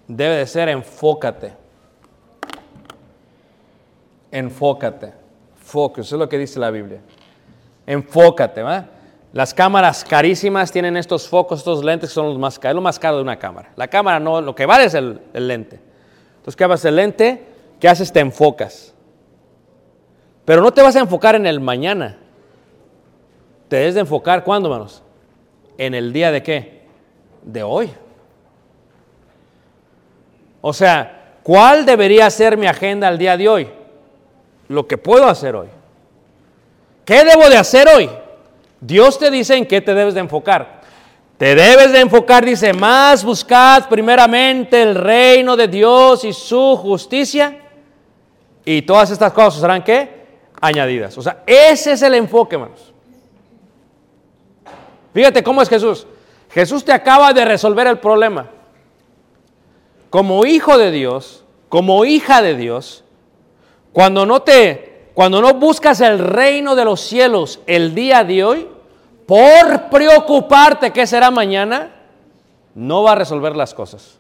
debe 0.07 0.37
de 0.37 0.47
ser 0.47 0.69
enfócate. 0.69 1.53
Enfócate. 4.31 5.13
Focus, 5.57 6.07
eso 6.07 6.17
es 6.17 6.21
lo 6.21 6.29
que 6.29 6.39
dice 6.39 6.61
la 6.61 6.71
Biblia. 6.71 7.01
Enfócate, 7.87 8.63
¿va? 8.63 8.87
Las 9.33 9.53
cámaras 9.53 10.05
carísimas 10.05 10.71
tienen 10.73 10.97
estos 10.97 11.29
focos, 11.29 11.59
estos 11.59 11.85
lentes 11.85 12.11
que 12.11 12.15
son 12.15 12.27
los 12.27 12.39
más 12.39 12.59
caros, 12.59 12.77
lo 12.77 12.83
más 12.83 12.99
caro 12.99 13.17
de 13.17 13.23
una 13.23 13.39
cámara. 13.39 13.73
La 13.77 13.89
cámara 13.89 14.21
no, 14.21 14.41
lo 14.41 14.55
que 14.55 14.65
vale 14.65 14.85
es 14.85 14.95
el 14.95 15.21
lente. 15.35 15.86
Entonces, 16.47 16.57
¿qué 16.57 16.65
haces 16.65 16.85
el 16.85 16.95
lente? 16.95 17.45
¿Qué 17.81 17.89
haces? 17.89 18.13
Te 18.13 18.21
enfocas. 18.21 18.95
Pero 20.45 20.63
no 20.63 20.73
te 20.73 20.81
vas 20.81 20.95
a 20.95 21.01
enfocar 21.01 21.35
en 21.35 21.45
el 21.45 21.59
mañana. 21.59 22.19
Te 23.67 23.75
debes 23.75 23.95
de 23.95 24.03
enfocar, 24.03 24.45
¿cuándo, 24.45 24.69
hermanos? 24.69 25.03
En 25.77 25.93
el 25.93 26.13
día 26.13 26.31
de 26.31 26.45
qué? 26.45 26.83
De 27.43 27.65
hoy. 27.65 27.91
O 30.61 30.73
sea, 30.73 31.41
¿cuál 31.43 31.85
debería 31.85 32.31
ser 32.31 32.57
mi 32.57 32.69
agenda 32.69 33.09
al 33.09 33.19
día 33.19 33.37
de 33.37 33.49
hoy? 33.49 33.69
Lo 34.69 34.87
que 34.87 34.99
puedo 34.99 35.27
hacer 35.27 35.57
hoy. 35.57 35.67
¿Qué 37.05 37.25
debo 37.25 37.51
de 37.51 37.57
hacer 37.57 37.89
hoy? 37.89 38.09
Dios 38.81 39.19
te 39.19 39.33
dice 39.33 39.57
en 39.57 39.67
qué 39.67 39.81
te 39.81 39.95
debes 39.95 40.15
de 40.15 40.21
enfocar. 40.21 40.76
Te 41.39 41.55
debes 41.55 41.93
de 41.93 42.01
enfocar, 42.01 42.45
dice, 42.45 42.73
más 42.73 43.23
buscad 43.23 43.89
primeramente 43.89 44.83
el 44.83 44.95
reino 44.95 45.55
de 45.55 45.69
Dios 45.69 46.25
y 46.25 46.33
su 46.33 46.77
justicia. 46.77 47.59
Y 48.65 48.83
todas 48.83 49.11
estas 49.11 49.33
cosas 49.33 49.61
serán 49.61 49.85
qué? 49.85 50.27
Añadidas. 50.61 51.17
O 51.19 51.23
sea, 51.23 51.43
ese 51.47 51.93
es 51.93 52.03
el 52.03 52.15
enfoque, 52.15 52.57
hermanos. 52.57 52.93
Fíjate 55.13 55.43
cómo 55.43 55.61
es 55.61 55.69
Jesús. 55.69 56.07
Jesús 56.51 56.85
te 56.85 56.93
acaba 56.93 57.33
de 57.35 57.45
resolver 57.45 57.87
el 57.87 57.99
problema. 57.99 58.49
Como 60.09 60.47
hijo 60.47 60.79
de 60.79 60.91
Dios, 60.91 61.45
como 61.69 62.05
hija 62.07 62.41
de 62.41 62.55
Dios, 62.55 63.05
cuando 63.93 64.25
no 64.25 64.41
te, 64.41 65.11
cuando 65.13 65.43
no 65.43 65.53
buscas 65.55 66.01
el 66.01 66.19
reino 66.19 66.75
de 66.75 66.85
los 66.87 67.01
cielos 67.01 67.61
el 67.67 67.95
día 67.95 68.25
de 68.25 68.45
hoy, 68.45 68.69
por 69.27 69.91
preocuparte 69.91 70.93
qué 70.93 71.07
será 71.07 71.31
mañana, 71.31 71.91
no 72.75 73.03
va 73.03 73.13
a 73.13 73.15
resolver 73.17 73.57
las 73.57 73.75
cosas. 73.75 74.19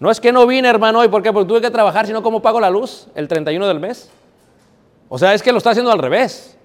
No 0.00 0.10
es 0.10 0.20
que 0.20 0.32
no 0.32 0.46
vine, 0.46 0.68
hermano, 0.68 0.98
hoy, 0.98 1.08
¿por? 1.08 1.22
Porque 1.22 1.48
tuve 1.48 1.60
que 1.60 1.70
trabajar, 1.70 2.06
sino 2.06 2.22
cómo 2.22 2.42
pago 2.42 2.58
la 2.58 2.70
luz 2.70 3.06
el 3.14 3.28
31 3.28 3.68
del 3.68 3.78
mes. 3.78 4.10
O 5.08 5.16
sea, 5.16 5.32
es 5.32 5.42
que 5.42 5.52
lo 5.52 5.58
está 5.58 5.70
haciendo 5.70 5.92
al 5.92 5.98
revés. 5.98 6.58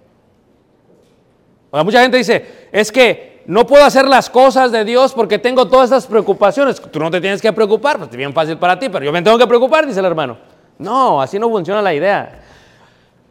O 1.70 1.78
sea, 1.78 1.84
mucha 1.84 2.02
gente 2.02 2.18
dice, 2.18 2.70
es 2.72 2.92
que 2.92 3.44
no 3.46 3.68
puedo 3.68 3.84
hacer 3.86 4.08
las 4.08 4.30
cosas 4.30 4.72
de 4.72 4.84
Dios 4.84 5.13
porque 5.13 5.38
tengo 5.38 5.68
todas 5.68 5.86
estas 5.86 6.08
preocupaciones. 6.08 6.82
Tú 6.82 7.00
no 7.00 7.12
te 7.12 7.22
tienes 7.22 7.42
que 7.42 7.54
preocupar, 7.54 7.98
pues 7.98 8.10
es 8.10 8.18
bien 8.18 8.34
fácil 8.34 8.58
para 8.58 8.80
ti, 8.80 8.90
pero 8.90 9.06
yo 9.06 9.12
me 9.12 9.22
tengo 9.22 9.38
que 9.38 9.48
preocupar, 9.48 9.86
dice 9.86 10.00
el 10.00 10.06
hermano. 10.06 10.38
No, 10.80 11.22
así 11.22 11.38
no 11.38 11.50
funciona 11.50 11.82
la 11.82 11.94
idea. 11.94 12.42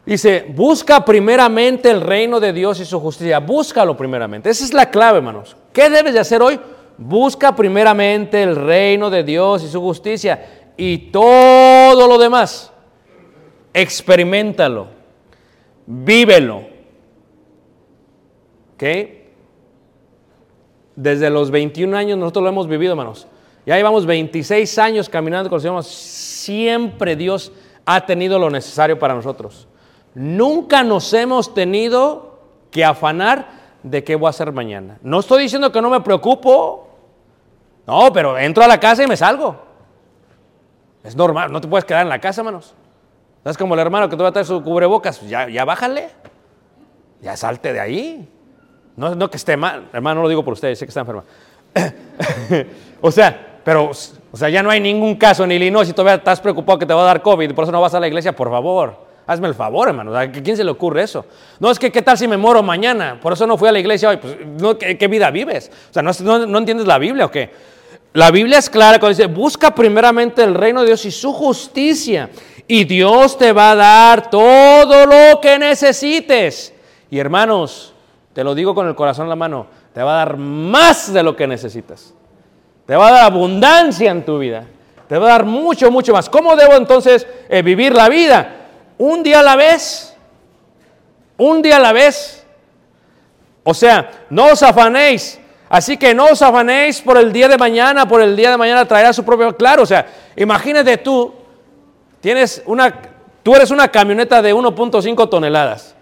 Dice, 0.07 0.45
busca 0.55 1.03
primeramente 1.03 1.91
el 1.91 1.99
reino 1.99 2.39
de 2.39 2.53
Dios 2.53 2.79
y 2.79 2.85
su 2.85 2.97
justicia. 2.97 3.39
Búscalo 3.39 3.97
primeramente. 3.97 4.49
Esa 4.49 4.63
es 4.63 4.73
la 4.73 4.89
clave, 4.89 5.17
hermanos. 5.17 5.57
¿Qué 5.73 5.89
debes 5.89 6.13
de 6.13 6.21
hacer 6.21 6.41
hoy? 6.41 6.57
Busca 6.97 7.53
primeramente 7.53 8.41
el 8.41 8.55
reino 8.55 9.09
de 9.09 9.25
Dios 9.25 9.65
y 9.65 9.67
su 9.67 9.81
justicia. 9.81 10.71
Y 10.77 11.09
todo 11.11 12.07
lo 12.07 12.17
demás, 12.17 12.71
experimentalo. 13.73 14.87
Vívelo. 15.85 16.61
¿Ok? 18.75 18.83
Desde 20.95 21.29
los 21.29 21.51
21 21.51 21.97
años 21.97 22.17
nosotros 22.17 22.43
lo 22.43 22.49
hemos 22.49 22.69
vivido, 22.69 22.93
hermanos. 22.93 23.27
Ya 23.65 23.75
llevamos 23.75 24.05
26 24.05 24.79
años 24.79 25.09
caminando 25.09 25.49
con 25.49 25.57
el 25.57 25.61
Señor. 25.63 25.83
Siempre 25.83 27.17
Dios 27.17 27.51
ha 27.85 28.05
tenido 28.05 28.39
lo 28.39 28.49
necesario 28.49 28.97
para 28.97 29.13
nosotros. 29.13 29.67
Nunca 30.17 30.81
nos 30.81 31.13
hemos 31.13 31.53
tenido 31.53 32.39
que 32.71 32.83
afanar 32.83 33.49
de 33.83 34.03
qué 34.03 34.15
voy 34.15 34.25
a 34.25 34.29
hacer 34.31 34.51
mañana. 34.51 34.97
No 35.03 35.19
estoy 35.19 35.43
diciendo 35.43 35.71
que 35.71 35.79
no 35.79 35.91
me 35.91 36.01
preocupo. 36.01 36.87
No, 37.85 38.11
pero 38.11 38.35
entro 38.35 38.63
a 38.63 38.67
la 38.67 38.79
casa 38.79 39.03
y 39.03 39.07
me 39.07 39.15
salgo. 39.15 39.55
Es 41.03 41.15
normal, 41.15 41.51
no 41.51 41.61
te 41.61 41.67
puedes 41.67 41.85
quedar 41.85 42.01
en 42.01 42.09
la 42.09 42.17
casa, 42.17 42.41
hermanos. 42.41 42.73
Es 43.45 43.59
como 43.59 43.75
el 43.75 43.79
hermano 43.79 44.09
que 44.09 44.17
te 44.17 44.23
va 44.23 44.29
a 44.29 44.31
traer 44.31 44.47
su 44.47 44.63
cubrebocas. 44.63 45.21
Ya, 45.21 45.47
ya 45.49 45.65
bájale. 45.65 46.09
Ya 47.21 47.37
salte 47.37 47.71
de 47.71 47.79
ahí. 47.79 48.27
No, 48.95 49.13
no 49.13 49.29
que 49.29 49.37
esté 49.37 49.55
mal. 49.55 49.87
Hermano, 49.93 50.15
no 50.15 50.21
lo 50.23 50.29
digo 50.29 50.43
por 50.43 50.53
ustedes, 50.53 50.79
sé 50.79 50.85
que 50.87 50.89
está 50.89 51.01
enferma. 51.01 51.25
o 53.01 53.11
sea, 53.11 53.59
pero, 53.63 53.91
o 53.91 54.35
sea, 54.37 54.49
ya 54.49 54.63
no 54.63 54.71
hay 54.71 54.79
ningún 54.79 55.13
caso 55.13 55.43
en 55.43 55.51
Illinois 55.51 55.87
y 55.87 55.93
todavía 55.93 56.15
estás 56.15 56.41
preocupado 56.41 56.79
que 56.79 56.87
te 56.87 56.93
va 56.95 57.03
a 57.03 57.05
dar 57.05 57.21
COVID 57.21 57.53
por 57.53 57.65
eso 57.65 57.71
no 57.71 57.81
vas 57.81 57.93
a 57.93 57.99
la 57.99 58.07
iglesia, 58.07 58.35
por 58.35 58.49
favor. 58.49 59.06
Hazme 59.27 59.49
el 59.49 59.55
favor, 59.55 59.89
hermano. 59.89 60.17
¿A 60.17 60.31
quién 60.31 60.55
se 60.55 60.63
le 60.63 60.71
ocurre 60.71 61.03
eso? 61.03 61.25
No, 61.59 61.69
es 61.69 61.77
que 61.77 61.91
qué 61.91 62.01
tal 62.01 62.17
si 62.17 62.29
me 62.29 62.37
muero 62.37 62.63
mañana. 62.63 63.19
Por 63.21 63.33
eso 63.33 63.45
no 63.45 63.57
fui 63.57 63.67
a 63.67 63.73
la 63.73 63.79
iglesia 63.79 64.09
hoy. 64.09 64.17
Pues, 64.17 64.37
no, 64.59 64.77
¿qué, 64.77 65.07
vida 65.09 65.29
vives? 65.29 65.69
O 65.89 65.93
sea, 65.93 66.01
¿no, 66.01 66.11
no, 66.21 66.45
no 66.45 66.57
entiendes 66.57 66.87
la 66.87 66.97
Biblia 66.97 67.25
o 67.25 67.31
qué? 67.31 67.51
La 68.13 68.31
Biblia 68.31 68.57
es 68.57 68.69
clara 68.69 68.99
cuando 68.99 69.17
dice, 69.17 69.27
busca 69.27 69.75
primeramente 69.75 70.41
el 70.41 70.55
reino 70.55 70.79
de 70.79 70.87
Dios 70.87 71.05
y 71.05 71.11
su 71.11 71.33
justicia. 71.33 72.29
Y 72.67 72.85
Dios 72.85 73.37
te 73.37 73.51
va 73.51 73.71
a 73.71 73.75
dar 73.75 74.29
todo 74.29 75.05
lo 75.05 75.41
que 75.41 75.59
necesites. 75.59 76.73
Y 77.11 77.19
hermanos, 77.19 77.93
te 78.33 78.43
lo 78.43 78.55
digo 78.55 78.73
con 78.73 78.87
el 78.87 78.95
corazón 78.95 79.25
en 79.25 79.29
la 79.29 79.35
mano, 79.35 79.67
te 79.93 80.01
va 80.01 80.13
a 80.13 80.17
dar 80.25 80.37
más 80.37 81.11
de 81.11 81.21
lo 81.21 81.35
que 81.35 81.47
necesitas. 81.47 82.13
Te 82.85 82.95
va 82.95 83.09
a 83.09 83.11
dar 83.11 83.25
abundancia 83.25 84.09
en 84.09 84.23
tu 84.23 84.39
vida. 84.39 84.65
Te 85.07 85.17
va 85.17 85.27
a 85.27 85.31
dar 85.31 85.45
mucho, 85.45 85.91
mucho 85.91 86.13
más. 86.13 86.29
¿Cómo 86.29 86.55
debo 86.55 86.73
entonces 86.75 87.27
eh, 87.49 87.61
vivir 87.61 87.93
la 87.93 88.09
vida? 88.09 88.56
Un 88.97 89.23
día 89.23 89.39
a 89.39 89.43
la 89.43 89.55
vez. 89.55 90.15
Un 91.37 91.61
día 91.61 91.77
a 91.77 91.79
la 91.79 91.93
vez. 91.93 92.45
O 93.63 93.73
sea, 93.73 94.25
no 94.29 94.45
os 94.45 94.63
afanéis. 94.63 95.39
Así 95.69 95.97
que 95.97 96.13
no 96.13 96.25
os 96.25 96.41
afanéis 96.41 97.01
por 97.01 97.17
el 97.17 97.33
día 97.33 97.47
de 97.47 97.57
mañana, 97.57 98.07
por 98.07 98.21
el 98.21 98.35
día 98.35 98.51
de 98.51 98.57
mañana 98.57 98.87
traerá 98.87 99.11
su 99.11 99.25
propio. 99.25 99.55
Claro, 99.55 99.83
o 99.83 99.85
sea, 99.85 100.07
imagínate 100.35 100.97
tú, 100.97 101.33
tienes 102.21 102.63
una, 102.65 102.93
tú 103.43 103.55
eres 103.55 103.69
una 103.69 103.89
camioneta 103.89 104.41
de 104.41 104.55
1.5 104.55 105.29
toneladas. 105.29 105.95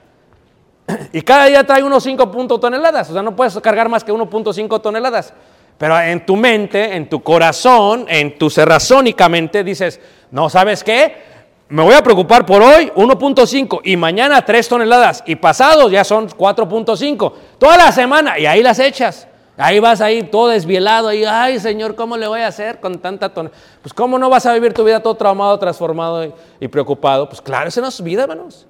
Y 1.12 1.22
cada 1.24 1.46
día 1.46 1.66
trae 1.66 1.84
unos 1.84 2.04
5 2.04 2.30
toneladas. 2.60 3.10
O 3.10 3.14
sea, 3.14 3.24
no 3.24 3.36
puedes 3.36 3.60
cargar 3.60 3.90
más 3.90 4.04
que 4.04 4.14
1.5 4.14 4.82
toneladas. 4.82 5.34
Pero 5.78 6.00
en 6.00 6.26
tu 6.26 6.36
mente, 6.36 6.96
en 6.96 7.10
tu 7.10 7.22
corazón, 7.24 8.06
en 8.08 8.38
tu 8.38 8.50
serrazónicamente 8.50 9.64
dices, 9.64 10.00
no, 10.32 10.50
¿sabes 10.50 10.84
qué? 10.84 11.35
Me 11.68 11.82
voy 11.82 11.96
a 11.96 12.04
preocupar 12.04 12.46
por 12.46 12.62
hoy 12.62 12.92
1.5 12.96 13.82
y 13.84 13.98
mañana 13.98 14.46
3 14.46 14.68
toneladas 14.68 15.24
y 15.26 15.36
pasados 15.36 15.92
ya 15.92 16.04
son 16.04 16.30
4.5. 16.30 17.34
Toda 17.58 17.78
la 17.78 17.92
semana 17.92 18.38
y 18.38 18.46
ahí 18.46 18.62
las 18.62 18.78
echas. 18.80 19.28
Ahí 19.58 19.80
vas 19.80 20.02
ahí 20.02 20.24
todo 20.24 20.50
desvielado 20.50 21.14
y 21.14 21.24
ay 21.24 21.60
Señor, 21.60 21.96
¿cómo 21.96 22.18
le 22.18 22.28
voy 22.28 22.42
a 22.42 22.48
hacer 22.48 22.80
con 22.80 23.00
tanta 23.00 23.34
tonelada? 23.34 23.60
Pues 23.82 23.94
¿cómo 23.94 24.20
no 24.20 24.30
vas 24.30 24.46
a 24.46 24.54
vivir 24.54 24.74
tu 24.74 24.84
vida 24.84 25.02
todo 25.02 25.16
traumado, 25.16 25.58
transformado 25.58 26.34
y, 26.60 26.68
preocupado? 26.68 27.28
Pues 27.30 27.42
claro, 27.42 27.70
esa 27.70 27.82
no 27.82 27.88
es 27.88 28.04
vida, 28.04 28.24
hermanos. 28.24 28.68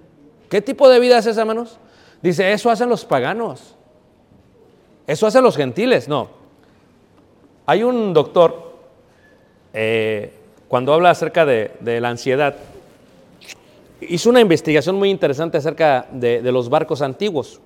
¿Qué 0.49 0.61
tipo 0.61 0.87
de 0.87 0.99
vida 0.99 1.17
es 1.17 1.25
esa, 1.25 1.41
hermanos? 1.41 1.79
Dice, 2.21 2.53
eso 2.53 2.69
hacen 2.69 2.87
los 2.87 3.03
paganos. 3.03 3.75
Eso 5.07 5.27
hacen 5.27 5.43
los 5.43 5.57
gentiles. 5.57 6.07
No. 6.07 6.29
Hay 7.65 7.83
un 7.83 8.13
doctor, 8.13 8.77
eh, 9.73 10.33
cuando 10.67 10.93
habla 10.93 11.09
acerca 11.09 11.45
de, 11.45 11.71
la 11.81 12.09
ansiedad, 12.09 12.55
hizo 14.01 14.29
una 14.29 14.41
investigación 14.41 14.95
muy 14.95 15.09
interesante 15.09 15.57
acerca 15.57 16.07
de, 16.11 16.41
los 16.51 16.69
barcos 16.69 17.01
antiguos. 17.01 17.59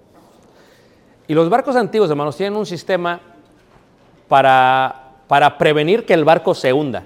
Y 1.28 1.34
los 1.34 1.50
barcos 1.50 1.76
antiguos, 1.76 2.10
hermanos, 2.10 2.36
tienen 2.36 2.58
un 2.58 2.65
sistema 2.65 3.20
para, 4.28 5.13
para 5.28 5.58
prevenir 5.58 6.06
que 6.06 6.13
el 6.13 6.24
barco 6.24 6.54
se 6.54 6.74
hunda. 6.74 7.04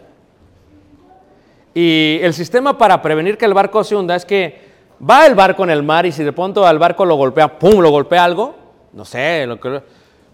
Y 1.74 2.20
el 2.22 2.34
sistema 2.34 2.78
para 2.78 3.02
prevenir 3.02 3.38
que 3.38 3.46
el 3.46 3.54
barco 3.54 3.84
se 3.84 3.96
hunda 3.96 4.16
es 4.16 4.26
que 4.26 4.62
va 5.10 5.26
el 5.26 5.36
barco 5.36 5.64
en 5.64 5.72
el 5.72 5.84
mar 5.84 6.06
y 6.06 6.12
si 6.12 6.24
de 6.24 6.32
pronto 6.32 6.66
al 6.66 6.80
barco 6.80 7.06
lo 7.06 7.16
golpea, 7.16 7.60
¡pum!, 7.60 7.80
lo 7.80 7.90
golpea 7.90 8.24
algo, 8.24 8.56
no 8.94 9.06
sé, 9.06 9.46
lo 9.48 9.60
que, 9.60 9.82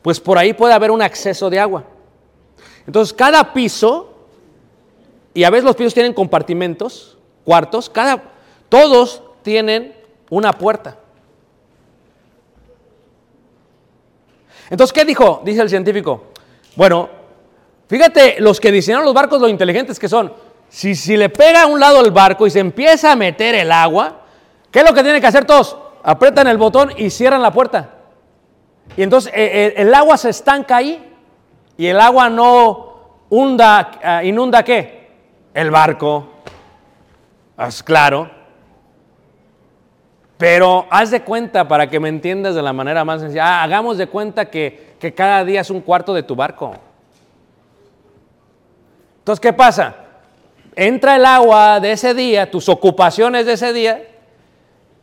pues 0.01 0.19
por 0.19 0.37
ahí 0.37 0.53
puede 0.53 0.73
haber 0.73 0.91
un 0.91 1.01
acceso 1.01 1.49
de 1.49 1.59
agua. 1.59 1.83
Entonces, 2.85 3.13
cada 3.13 3.53
piso, 3.53 4.13
y 5.33 5.43
a 5.43 5.49
veces 5.49 5.63
los 5.63 5.75
pisos 5.75 5.93
tienen 5.93 6.13
compartimentos, 6.13 7.17
cuartos, 7.45 7.89
cada, 7.89 8.21
todos 8.69 9.23
tienen 9.41 9.95
una 10.29 10.53
puerta. 10.53 10.97
Entonces, 14.69 14.93
¿qué 14.93 15.03
dijo? 15.03 15.41
Dice 15.43 15.61
el 15.61 15.69
científico. 15.69 16.25
Bueno, 16.75 17.09
fíjate, 17.87 18.37
los 18.39 18.59
que 18.59 18.71
diseñaron 18.71 19.05
los 19.05 19.13
barcos, 19.13 19.41
lo 19.41 19.47
inteligentes 19.47 19.99
que 19.99 20.07
son. 20.07 20.31
Si, 20.69 20.95
si 20.95 21.17
le 21.17 21.29
pega 21.29 21.63
a 21.63 21.65
un 21.65 21.79
lado 21.79 21.99
el 22.01 22.11
barco 22.11 22.45
y 22.45 22.51
se 22.51 22.59
empieza 22.59 23.11
a 23.11 23.15
meter 23.15 23.55
el 23.55 23.71
agua, 23.71 24.21
¿qué 24.71 24.79
es 24.79 24.85
lo 24.85 24.93
que 24.93 25.01
tienen 25.01 25.19
que 25.19 25.27
hacer 25.27 25.45
todos? 25.45 25.75
Apretan 26.03 26.47
el 26.47 26.57
botón 26.57 26.93
y 26.95 27.09
cierran 27.09 27.41
la 27.41 27.51
puerta. 27.51 27.95
Y 28.95 29.01
entonces 29.01 29.33
el, 29.35 29.73
el 29.75 29.93
agua 29.93 30.17
se 30.17 30.29
estanca 30.29 30.77
ahí 30.77 31.13
y 31.75 31.87
el 31.87 31.99
agua 31.99 32.29
no 32.29 32.89
hunda, 33.29 33.91
uh, 34.03 34.25
inunda 34.25 34.63
qué? 34.63 35.09
El 35.53 35.71
barco. 35.71 36.29
Es 37.57 37.81
claro. 37.81 38.38
Pero 40.39 40.87
haz 40.89 41.11
de 41.11 41.21
cuenta, 41.21 41.67
para 41.67 41.89
que 41.89 41.99
me 41.99 42.07
entiendas 42.07 42.55
de 42.55 42.61
la 42.61 42.71
manera 42.71 43.03
más 43.03 43.19
sencilla, 43.19 43.45
ah, 43.45 43.63
hagamos 43.63 43.97
de 43.97 44.07
cuenta 44.07 44.45
que, 44.45 44.95
que 44.97 45.13
cada 45.13 45.43
día 45.43 45.59
es 45.59 45.69
un 45.69 45.81
cuarto 45.81 46.13
de 46.13 46.23
tu 46.23 46.33
barco. 46.33 46.75
Entonces, 49.17 49.41
¿qué 49.41 49.51
pasa? 49.51 49.97
Entra 50.77 51.17
el 51.17 51.25
agua 51.25 51.81
de 51.81 51.91
ese 51.91 52.13
día, 52.13 52.49
tus 52.49 52.69
ocupaciones 52.69 53.45
de 53.47 53.51
ese 53.51 53.73
día, 53.73 54.01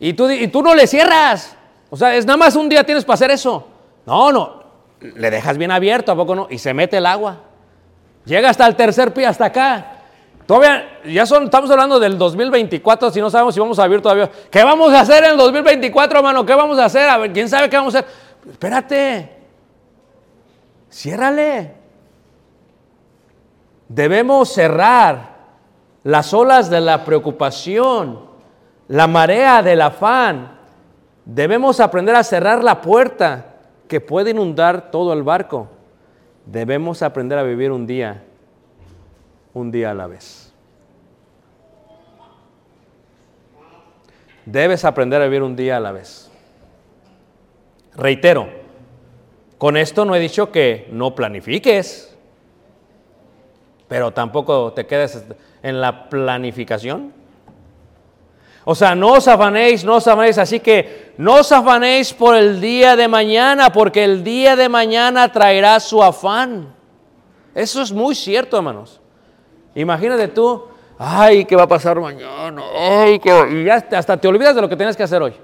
y 0.01 0.14
tú, 0.14 0.31
y 0.31 0.49
tú 0.49 0.62
no 0.62 0.75
le 0.75 0.87
cierras. 0.87 1.55
O 1.90 1.99
sea, 1.99 2.16
es 2.16 2.25
nada 2.25 2.38
más 2.38 2.57
un 2.57 2.70
día 2.70 2.83
tienes 2.83 3.05
para 3.05 3.16
hacer 3.16 3.31
eso. 3.31 3.68
No, 4.07 4.33
no, 4.33 4.62
le 5.03 5.31
dejas 5.31 5.59
bien 5.59 5.70
abierto, 5.70 6.12
¿a 6.12 6.16
poco 6.16 6.35
no? 6.35 6.46
Y 6.49 6.57
se 6.57 6.72
mete 6.72 6.96
el 6.96 7.05
agua. 7.05 7.42
Llega 8.25 8.49
hasta 8.49 8.66
el 8.66 8.75
tercer 8.75 9.12
pie, 9.12 9.27
hasta 9.27 9.44
acá. 9.44 9.95
Todavía, 10.46 11.00
ya 11.04 11.24
estamos 11.24 11.70
hablando 11.70 11.98
del 11.98 12.16
2024, 12.16 13.11
si 13.11 13.20
no 13.20 13.28
sabemos 13.30 13.52
si 13.52 13.61
vamos 13.61 13.78
a 13.80 13.87
vivir 13.87 14.00
todavía. 14.00 14.30
¿Qué 14.48 14.62
vamos 14.62 14.92
a 14.92 15.00
hacer 15.00 15.24
en 15.24 15.32
el 15.32 15.37
2024, 15.37 16.18
hermano? 16.18 16.46
¿Qué 16.46 16.54
vamos 16.54 16.78
a 16.78 16.85
hacer? 16.85 17.09
A 17.09 17.18
ver, 17.18 17.32
¿quién 17.32 17.48
sabe 17.48 17.68
qué 17.68 17.76
vamos 17.76 17.96
a 17.96 17.98
hacer? 17.98 18.11
Espérate. 18.48 19.30
Ciérrale. 20.88 21.74
Debemos 23.88 24.52
cerrar 24.52 25.37
las 26.04 26.32
olas 26.32 26.70
de 26.70 26.80
la 26.80 27.04
preocupación, 27.04 28.20
la 28.87 29.09
marea 29.09 29.62
del 29.62 29.80
afán. 29.80 30.59
Debemos 31.24 31.80
aprender 31.80 32.14
a 32.14 32.22
cerrar 32.22 32.62
la 32.62 32.80
puerta 32.80 33.54
que 33.88 34.00
puede 34.00 34.30
inundar 34.30 34.92
todo 34.92 35.12
el 35.12 35.24
barco. 35.24 35.68
Debemos 36.44 37.02
aprender 37.02 37.37
a 37.37 37.42
vivir 37.42 37.72
un 37.72 37.87
día, 37.87 38.22
un 39.57 39.71
día 39.71 39.92
a 39.92 39.95
la 39.95 40.07
vez. 40.07 40.53
Debes 44.45 44.85
aprender 44.85 45.23
a 45.23 45.25
vivir 45.25 45.42
un 45.42 45.57
día 45.57 45.79
a 45.79 45.81
la 45.81 45.92
vez. 45.92 46.31
Reitero, 47.95 48.51
con 49.57 49.79
esto 49.79 50.05
no 50.05 50.14
he 50.14 50.21
dicho 50.21 50.53
que 50.53 50.87
no 50.92 51.14
planifiques, 51.14 52.14
pero 53.88 54.12
tampoco 54.12 54.75
te 54.75 54.87
quedes 54.87 55.25
en 55.62 55.81
la 55.81 56.11
planificación. 56.11 57.14
O 58.66 58.75
sea, 58.75 58.95
no 58.95 59.12
os 59.12 59.27
afanéis, 59.27 59.85
no 59.87 59.97
os 59.97 60.07
afanéis, 60.07 60.37
así 60.37 60.61
que 60.61 61.14
no 61.16 61.37
os 61.37 61.51
afanéis 61.51 62.12
por 62.12 62.37
el 62.37 62.61
día 62.61 62.95
de 62.95 63.09
mañana, 63.09 63.73
porque 63.73 64.05
el 64.05 64.23
día 64.23 64.55
de 64.55 64.69
mañana 64.69 65.33
traerá 65.33 65.81
su 65.81 66.03
afán. 66.03 66.75
Eso 67.55 67.81
es 67.81 67.90
muy 67.90 68.14
cierto, 68.14 68.59
hermanos. 68.59 69.01
Imagínate 69.76 70.28
tú, 70.28 70.64
ay, 70.98 71.44
¿qué 71.44 71.54
va 71.54 71.62
a 71.64 71.68
pasar 71.68 72.00
mañana? 72.00 72.62
Ay, 72.76 73.18
¿qué 73.20 73.32
va-?" 73.32 73.48
Y 73.48 73.64
ya 73.64 73.84
hasta- 73.92 74.16
te 74.16 74.26
olvidas 74.26 74.54
de 74.56 74.62
lo 74.62 74.68
que 74.68 74.76
tienes 74.76 74.96
que 74.96 75.02
hacer 75.04 75.22
hoy. 75.22 75.34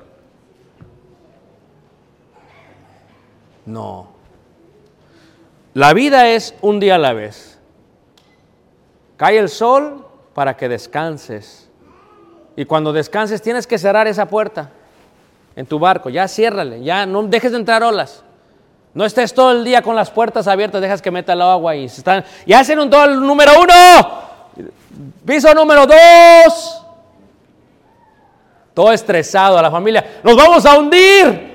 No. 3.67 4.09
La 5.75 5.93
vida 5.93 6.29
es 6.29 6.55
un 6.61 6.81
día 6.81 6.97
a 6.97 6.99
la 6.99 7.13
vez. 7.13 7.59
Cae 9.17 9.39
el 9.39 9.49
sol 9.49 10.07
para 10.35 10.57
que 10.57 10.69
descanses. 10.69 11.71
Y 12.57 12.65
cuando 12.65 12.93
descanses 12.93 13.41
tienes 13.41 13.67
que 13.67 13.79
cerrar 13.79 14.07
esa 14.07 14.27
puerta 14.27 14.71
en 15.57 15.67
tu 15.67 15.79
barco. 15.79 16.11
Ya 16.11 16.27
ciérrale, 16.29 16.83
ya 16.83 17.07
no 17.07 17.23
dejes 17.23 17.53
de 17.53 17.59
entrar 17.59 17.83
olas. 17.83 18.25
No 18.95 19.07
estés 19.07 19.33
todo 19.33 19.53
el 19.53 19.65
día 19.65 19.81
con 19.81 19.97
las 19.97 20.11
puertas 20.11 20.47
abiertas, 20.47 20.83
dejas 20.83 21.01
que 21.01 21.11
meta 21.11 21.33
el 21.33 21.41
agua 21.41 21.75
y 21.75 21.89
se 21.89 21.99
están. 22.01 22.25
Ya 22.47 22.63
un 22.79 22.91
todo 22.91 23.05
el 23.07 23.21
número 23.21 23.53
uno, 23.59 23.73
piso 25.25 25.55
número 25.55 25.87
dos. 25.87 26.83
Todo 28.75 28.93
estresado 28.93 29.59
a 29.59 29.63
la 29.63 29.71
familia. 29.71 30.21
Nos 30.23 30.37
vamos 30.37 30.65
a 30.65 30.79
hundir. 30.79 31.53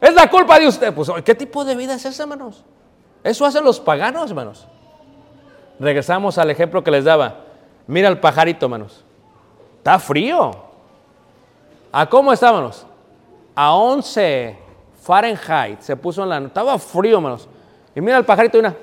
Es 0.00 0.14
la 0.14 0.30
culpa 0.30 0.58
de 0.58 0.68
usted. 0.68 0.94
Pues, 0.94 1.10
¿qué 1.24 1.34
tipo 1.34 1.64
de 1.64 1.74
vida 1.74 1.94
es 1.94 2.04
esa, 2.04 2.22
hermanos? 2.22 2.64
Eso 3.22 3.44
hacen 3.44 3.64
los 3.64 3.80
paganos, 3.80 4.30
hermanos. 4.30 4.66
Regresamos 5.78 6.38
al 6.38 6.50
ejemplo 6.50 6.82
que 6.82 6.90
les 6.90 7.04
daba. 7.04 7.36
Mira 7.86 8.08
el 8.08 8.18
pajarito, 8.18 8.66
hermanos. 8.66 9.04
Está 9.78 9.98
frío. 9.98 10.50
¿A 11.92 12.08
cómo 12.08 12.32
está, 12.32 12.48
hermanos? 12.48 12.86
A 13.54 13.74
11 13.74 14.58
Fahrenheit 15.02 15.80
se 15.80 15.96
puso 15.96 16.22
en 16.22 16.28
la... 16.28 16.38
Estaba 16.38 16.78
frío, 16.78 17.16
hermanos. 17.16 17.48
Y 17.94 18.00
mira 18.00 18.18
el 18.18 18.24
pajarito, 18.24 18.58
una. 18.58 18.74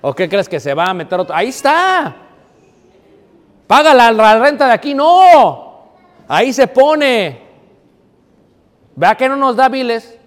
¿O 0.00 0.14
qué 0.14 0.28
crees 0.28 0.48
que 0.48 0.60
se 0.60 0.74
va 0.74 0.86
a 0.86 0.94
meter 0.94 1.18
otro? 1.18 1.34
Ahí 1.34 1.48
está. 1.48 2.14
Paga 3.66 3.92
la, 3.92 4.10
la 4.12 4.38
renta 4.38 4.66
de 4.66 4.72
aquí. 4.72 4.94
No. 4.94 5.68
Ahí 6.28 6.52
se 6.52 6.66
pone. 6.68 7.42
Vea 8.94 9.14
que 9.14 9.28
no 9.28 9.36
nos 9.36 9.56
da 9.56 9.68
biles. 9.68 10.18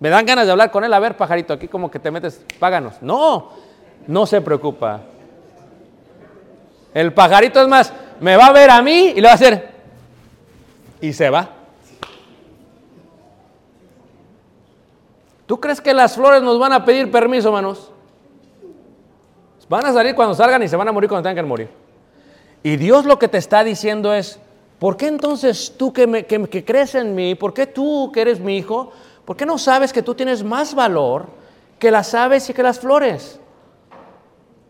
Me 0.00 0.08
dan 0.08 0.26
ganas 0.26 0.46
de 0.46 0.52
hablar 0.52 0.70
con 0.70 0.84
él. 0.84 0.92
A 0.92 0.98
ver, 0.98 1.16
pajarito, 1.16 1.52
aquí 1.52 1.68
como 1.68 1.90
que 1.90 1.98
te 1.98 2.10
metes, 2.10 2.44
páganos. 2.58 3.00
No, 3.00 3.50
no 4.06 4.26
se 4.26 4.40
preocupa. 4.40 5.00
El 6.92 7.12
pajarito 7.12 7.60
es 7.60 7.68
más, 7.68 7.92
me 8.20 8.36
va 8.36 8.46
a 8.46 8.52
ver 8.52 8.70
a 8.70 8.82
mí 8.82 9.14
y 9.16 9.20
le 9.20 9.22
va 9.22 9.32
a 9.32 9.34
hacer. 9.34 9.72
Y 11.00 11.12
se 11.12 11.30
va. 11.30 11.48
¿Tú 15.46 15.58
crees 15.58 15.80
que 15.80 15.92
las 15.92 16.14
flores 16.14 16.42
nos 16.42 16.58
van 16.58 16.72
a 16.72 16.84
pedir 16.84 17.10
permiso, 17.10 17.48
hermanos? 17.48 17.90
Van 19.68 19.86
a 19.86 19.92
salir 19.92 20.14
cuando 20.14 20.34
salgan 20.34 20.62
y 20.62 20.68
se 20.68 20.76
van 20.76 20.88
a 20.88 20.92
morir 20.92 21.08
cuando 21.08 21.28
tengan 21.28 21.44
que 21.44 21.48
morir. 21.48 21.68
Y 22.62 22.76
Dios 22.76 23.04
lo 23.04 23.18
que 23.18 23.28
te 23.28 23.38
está 23.38 23.64
diciendo 23.64 24.12
es, 24.14 24.38
¿por 24.78 24.96
qué 24.96 25.06
entonces 25.06 25.74
tú 25.76 25.92
que, 25.92 26.64
crees 26.66 26.94
en 26.94 27.14
mí, 27.14 27.34
por 27.34 27.52
qué 27.52 27.66
tú 27.66 28.10
que 28.12 28.22
eres 28.22 28.40
mi 28.40 28.56
hijo, 28.56 28.92
por 29.24 29.36
qué 29.36 29.46
no 29.46 29.58
sabes 29.58 29.92
que 29.92 30.02
tú 30.02 30.14
tienes 30.14 30.42
más 30.42 30.74
valor 30.74 31.26
que 31.78 31.90
las 31.90 32.14
aves 32.14 32.48
y 32.48 32.54
que 32.54 32.62
las 32.62 32.80
flores? 32.80 33.38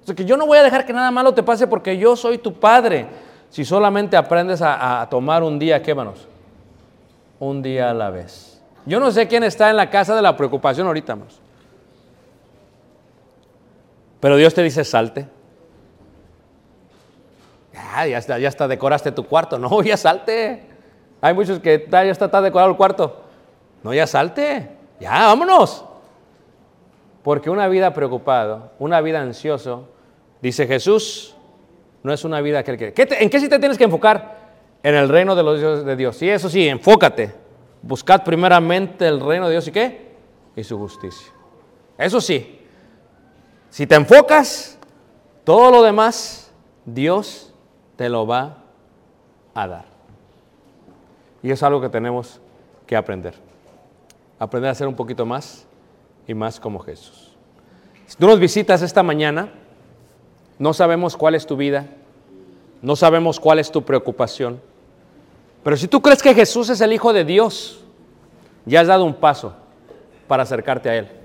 O 0.03 0.07
sea, 0.07 0.15
que 0.15 0.25
yo 0.25 0.37
no 0.37 0.47
voy 0.47 0.59
a 0.59 0.63
dejar 0.63 0.85
que 0.85 0.93
nada 0.93 1.11
malo 1.11 1.33
te 1.35 1.43
pase 1.43 1.67
porque 1.67 1.97
yo 1.97 2.17
soy 2.17 2.39
tu 2.39 2.53
padre. 2.53 3.07
Si 3.49 3.65
solamente 3.65 4.17
aprendes 4.17 4.61
a, 4.61 5.01
a 5.01 5.09
tomar 5.09 5.43
un 5.43 5.59
día, 5.59 5.81
¿qué 5.83 5.95
manos? 5.95 6.27
Un 7.39 7.63
día 7.63 7.91
a 7.91 7.95
la 7.95 8.11
vez. 8.11 8.61
Yo 8.87 9.01
no 9.01 9.11
sé 9.11 9.29
quién 9.29 9.45
está 9.45 9.71
en 9.71 9.77
la 9.77 9.89
casa 9.89 10.15
de 10.15 10.23
la 10.23 10.37
preocupación 10.37 10.87
ahorita, 10.87 11.13
hermanos. 11.13 11.41
Pero 14.25 14.39
Dios 14.39 14.55
te 14.55 14.63
dice, 14.63 14.85
salte. 14.85 15.27
Ya, 17.75 18.07
ya, 18.07 18.17
está, 18.17 18.39
ya 18.39 18.49
está, 18.49 18.67
decoraste 18.67 19.13
tu 19.13 19.27
cuarto. 19.27 19.59
No, 19.59 19.83
ya 19.83 19.99
salte. 19.99 20.63
Hay 21.21 21.35
muchos 21.35 21.59
que 21.59 21.87
ya 21.91 22.03
está, 22.05 22.25
está 22.25 22.41
decorado 22.41 22.71
el 22.71 22.77
cuarto. 22.79 23.21
No, 23.83 23.93
ya 23.93 24.07
salte. 24.07 24.71
Ya, 24.99 25.11
vámonos. 25.27 25.85
Porque 27.23 27.51
una 27.51 27.69
vida 27.69 27.93
preocupado, 27.93 28.71
una 28.79 29.03
vida 29.03 29.21
ansioso, 29.21 29.91
dice 30.41 30.67
Jesús, 30.67 31.37
no 32.03 32.11
es 32.11 32.25
una 32.25 32.41
vida 32.41 32.63
que 32.65 32.71
él 32.71 32.77
quiere. 32.79 32.95
¿Qué 32.95 33.05
te- 33.05 33.23
¿En 33.23 33.29
qué 33.29 33.39
sí 33.39 33.51
te 33.51 33.59
tienes 33.59 33.77
que 33.77 33.85
enfocar? 33.85 34.39
En 34.83 34.95
el 34.95 35.11
reino 35.11 35.35
de 35.35 35.43
los 35.43 35.61
dioses 35.61 35.85
de 35.85 35.97
Dios. 35.97 36.17
Sí, 36.17 36.31
eso 36.31 36.49
sí, 36.49 36.67
enfócate. 36.67 37.31
Buscad 37.83 38.25
primeramente 38.25 39.07
el 39.07 39.21
reino 39.21 39.49
de 39.49 39.53
Dios 39.53 39.69
y 39.69 39.73
qué? 39.73 40.15
Y 40.57 40.65
su 40.65 40.79
justicia. 40.79 41.31
Eso 41.99 42.23
sí, 42.23 42.64
si 43.75 43.89
te 43.89 43.97
enfocas, 43.97 44.79
todo 45.43 45.73
lo 45.73 45.83
demás, 45.83 46.53
Dios 46.85 47.53
te 47.97 48.09
lo 48.09 48.25
va 48.25 48.59
a 49.53 49.67
dar. 49.67 49.85
Y 51.43 51.51
es 51.51 51.61
algo 51.61 51.81
que 51.81 51.89
tenemos 51.89 52.41
que 52.87 52.95
aprender. 52.95 53.35
Aprender 54.39 54.71
a 54.71 54.77
ser 54.77 54.87
un 54.87 54.95
poquito 54.95 55.27
más 55.27 55.67
y 56.29 56.35
más 56.35 56.61
como 56.61 56.79
Jesús. 56.79 57.35
Si 58.07 58.17
tú 58.17 58.29
nos 58.29 58.39
visitas 58.39 58.81
esta 58.81 59.03
mañana, 59.03 59.49
no 60.57 60.73
sabemos 60.73 61.17
cuál 61.17 61.35
es 61.35 61.45
tu 61.45 61.57
vida, 61.57 61.89
no 62.81 62.95
sabemos 62.95 63.41
cuál 63.41 63.59
es 63.59 63.73
tu 63.73 63.83
preocupación, 63.83 64.61
pero 65.65 65.77
si 65.77 65.89
tú 65.89 66.01
crees 66.01 66.23
que 66.23 66.33
Jesús 66.33 66.71
es 66.71 66.81
el 66.81 66.93
Hijo 66.93 67.13
de 67.13 67.25
Dios, 67.25 67.83
ya 68.67 68.83
has 68.83 68.87
dado 68.87 69.05
un 69.05 69.15
paso 69.15 69.53
para 70.29 70.45
acercarte 70.45 70.89
a 70.91 70.95
Él. 70.95 71.24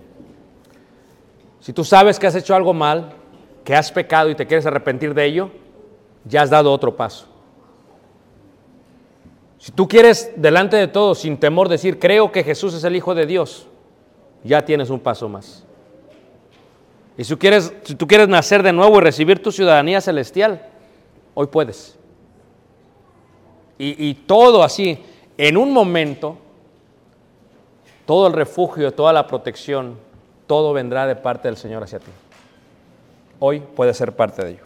Si 1.60 1.74
tú 1.74 1.84
sabes 1.84 2.17
que 2.19 2.28
has 2.28 2.36
hecho 2.36 2.56
algo 2.56 2.74
mal, 2.74 3.13
que 3.63 3.76
has 3.76 3.91
pecado 3.91 4.30
y 4.30 4.36
te 4.36 4.48
quieres 4.48 4.65
arrepentir 4.65 5.13
de 5.13 5.26
ello, 5.26 5.52
ya 6.26 6.41
has 6.41 6.50
dado 6.50 6.72
otro 6.72 6.95
paso. 6.95 7.26
Si 9.58 9.72
tú 9.74 9.88
quieres 9.88 10.32
delante 10.38 10.78
de 10.78 10.88
todos, 10.88 11.19
sin 11.19 11.38
temor, 11.38 11.67
decir, 11.67 12.00
creo 12.00 12.31
que 12.31 12.44
Jesús 12.44 12.73
es 12.73 12.83
el 12.86 12.96
Hijo 12.96 13.13
de 13.13 13.25
Dios, 13.25 13.67
ya 14.44 14.63
tienes 14.63 14.90
un 14.90 15.00
paso 15.00 15.27
más. 15.27 15.65
Y 17.17 17.25
si 17.25 17.33
tú 17.33 17.40
quieres, 17.40 17.73
si 17.83 17.96
tú 17.96 18.08
quieres 18.08 18.29
nacer 18.29 18.63
de 18.63 18.71
nuevo 18.71 18.98
y 18.98 19.02
recibir 19.02 19.44
tu 19.44 19.52
ciudadanía 19.52 20.00
celestial, 20.00 20.65
hoy 21.33 21.48
puedes. 21.48 21.98
Y, 23.77 24.08
y 24.08 24.13
todo 24.13 24.63
así, 24.63 25.04
en 25.38 25.58
un 25.58 25.73
momento, 25.73 26.38
todo 28.06 28.27
el 28.27 28.33
refugio, 28.33 28.94
toda 28.94 29.12
la 29.12 29.27
protección, 29.27 29.98
todo 30.50 30.73
vendrá 30.73 31.06
de 31.06 31.15
parte 31.15 31.47
del 31.47 31.58
Señor 31.58 31.83
hacia 31.83 32.00
ti. 32.00 32.10
Hoy 33.37 33.60
puedes 33.60 33.95
ser 33.95 34.15
parte 34.15 34.43
de 34.43 34.50
ello. 34.54 34.63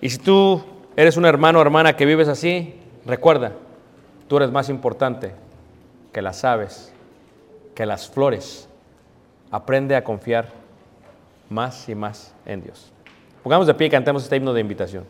Y 0.00 0.08
si 0.08 0.16
tú 0.16 0.62
eres 0.96 1.18
un 1.18 1.26
hermano 1.26 1.58
o 1.58 1.62
hermana 1.62 1.94
que 1.96 2.06
vives 2.06 2.28
así, 2.28 2.72
recuerda, 3.04 3.52
tú 4.26 4.38
eres 4.38 4.50
más 4.50 4.70
importante 4.70 5.34
que 6.14 6.22
las 6.22 6.46
aves, 6.46 6.94
que 7.74 7.84
las 7.84 8.08
flores. 8.08 8.70
Aprende 9.50 9.96
a 9.96 10.02
confiar 10.02 10.48
más 11.50 11.86
y 11.86 11.94
más 11.94 12.32
en 12.46 12.62
Dios. 12.62 12.90
Pongamos 13.42 13.66
de 13.66 13.74
pie 13.74 13.88
y 13.88 13.90
cantemos 13.90 14.22
este 14.22 14.36
himno 14.36 14.54
de 14.54 14.62
invitación. 14.62 15.04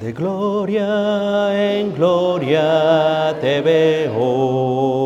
De 0.00 0.14
gloria 0.14 1.78
en 1.78 1.94
gloria 1.94 3.36
te 3.38 3.60
veo. 3.60 4.96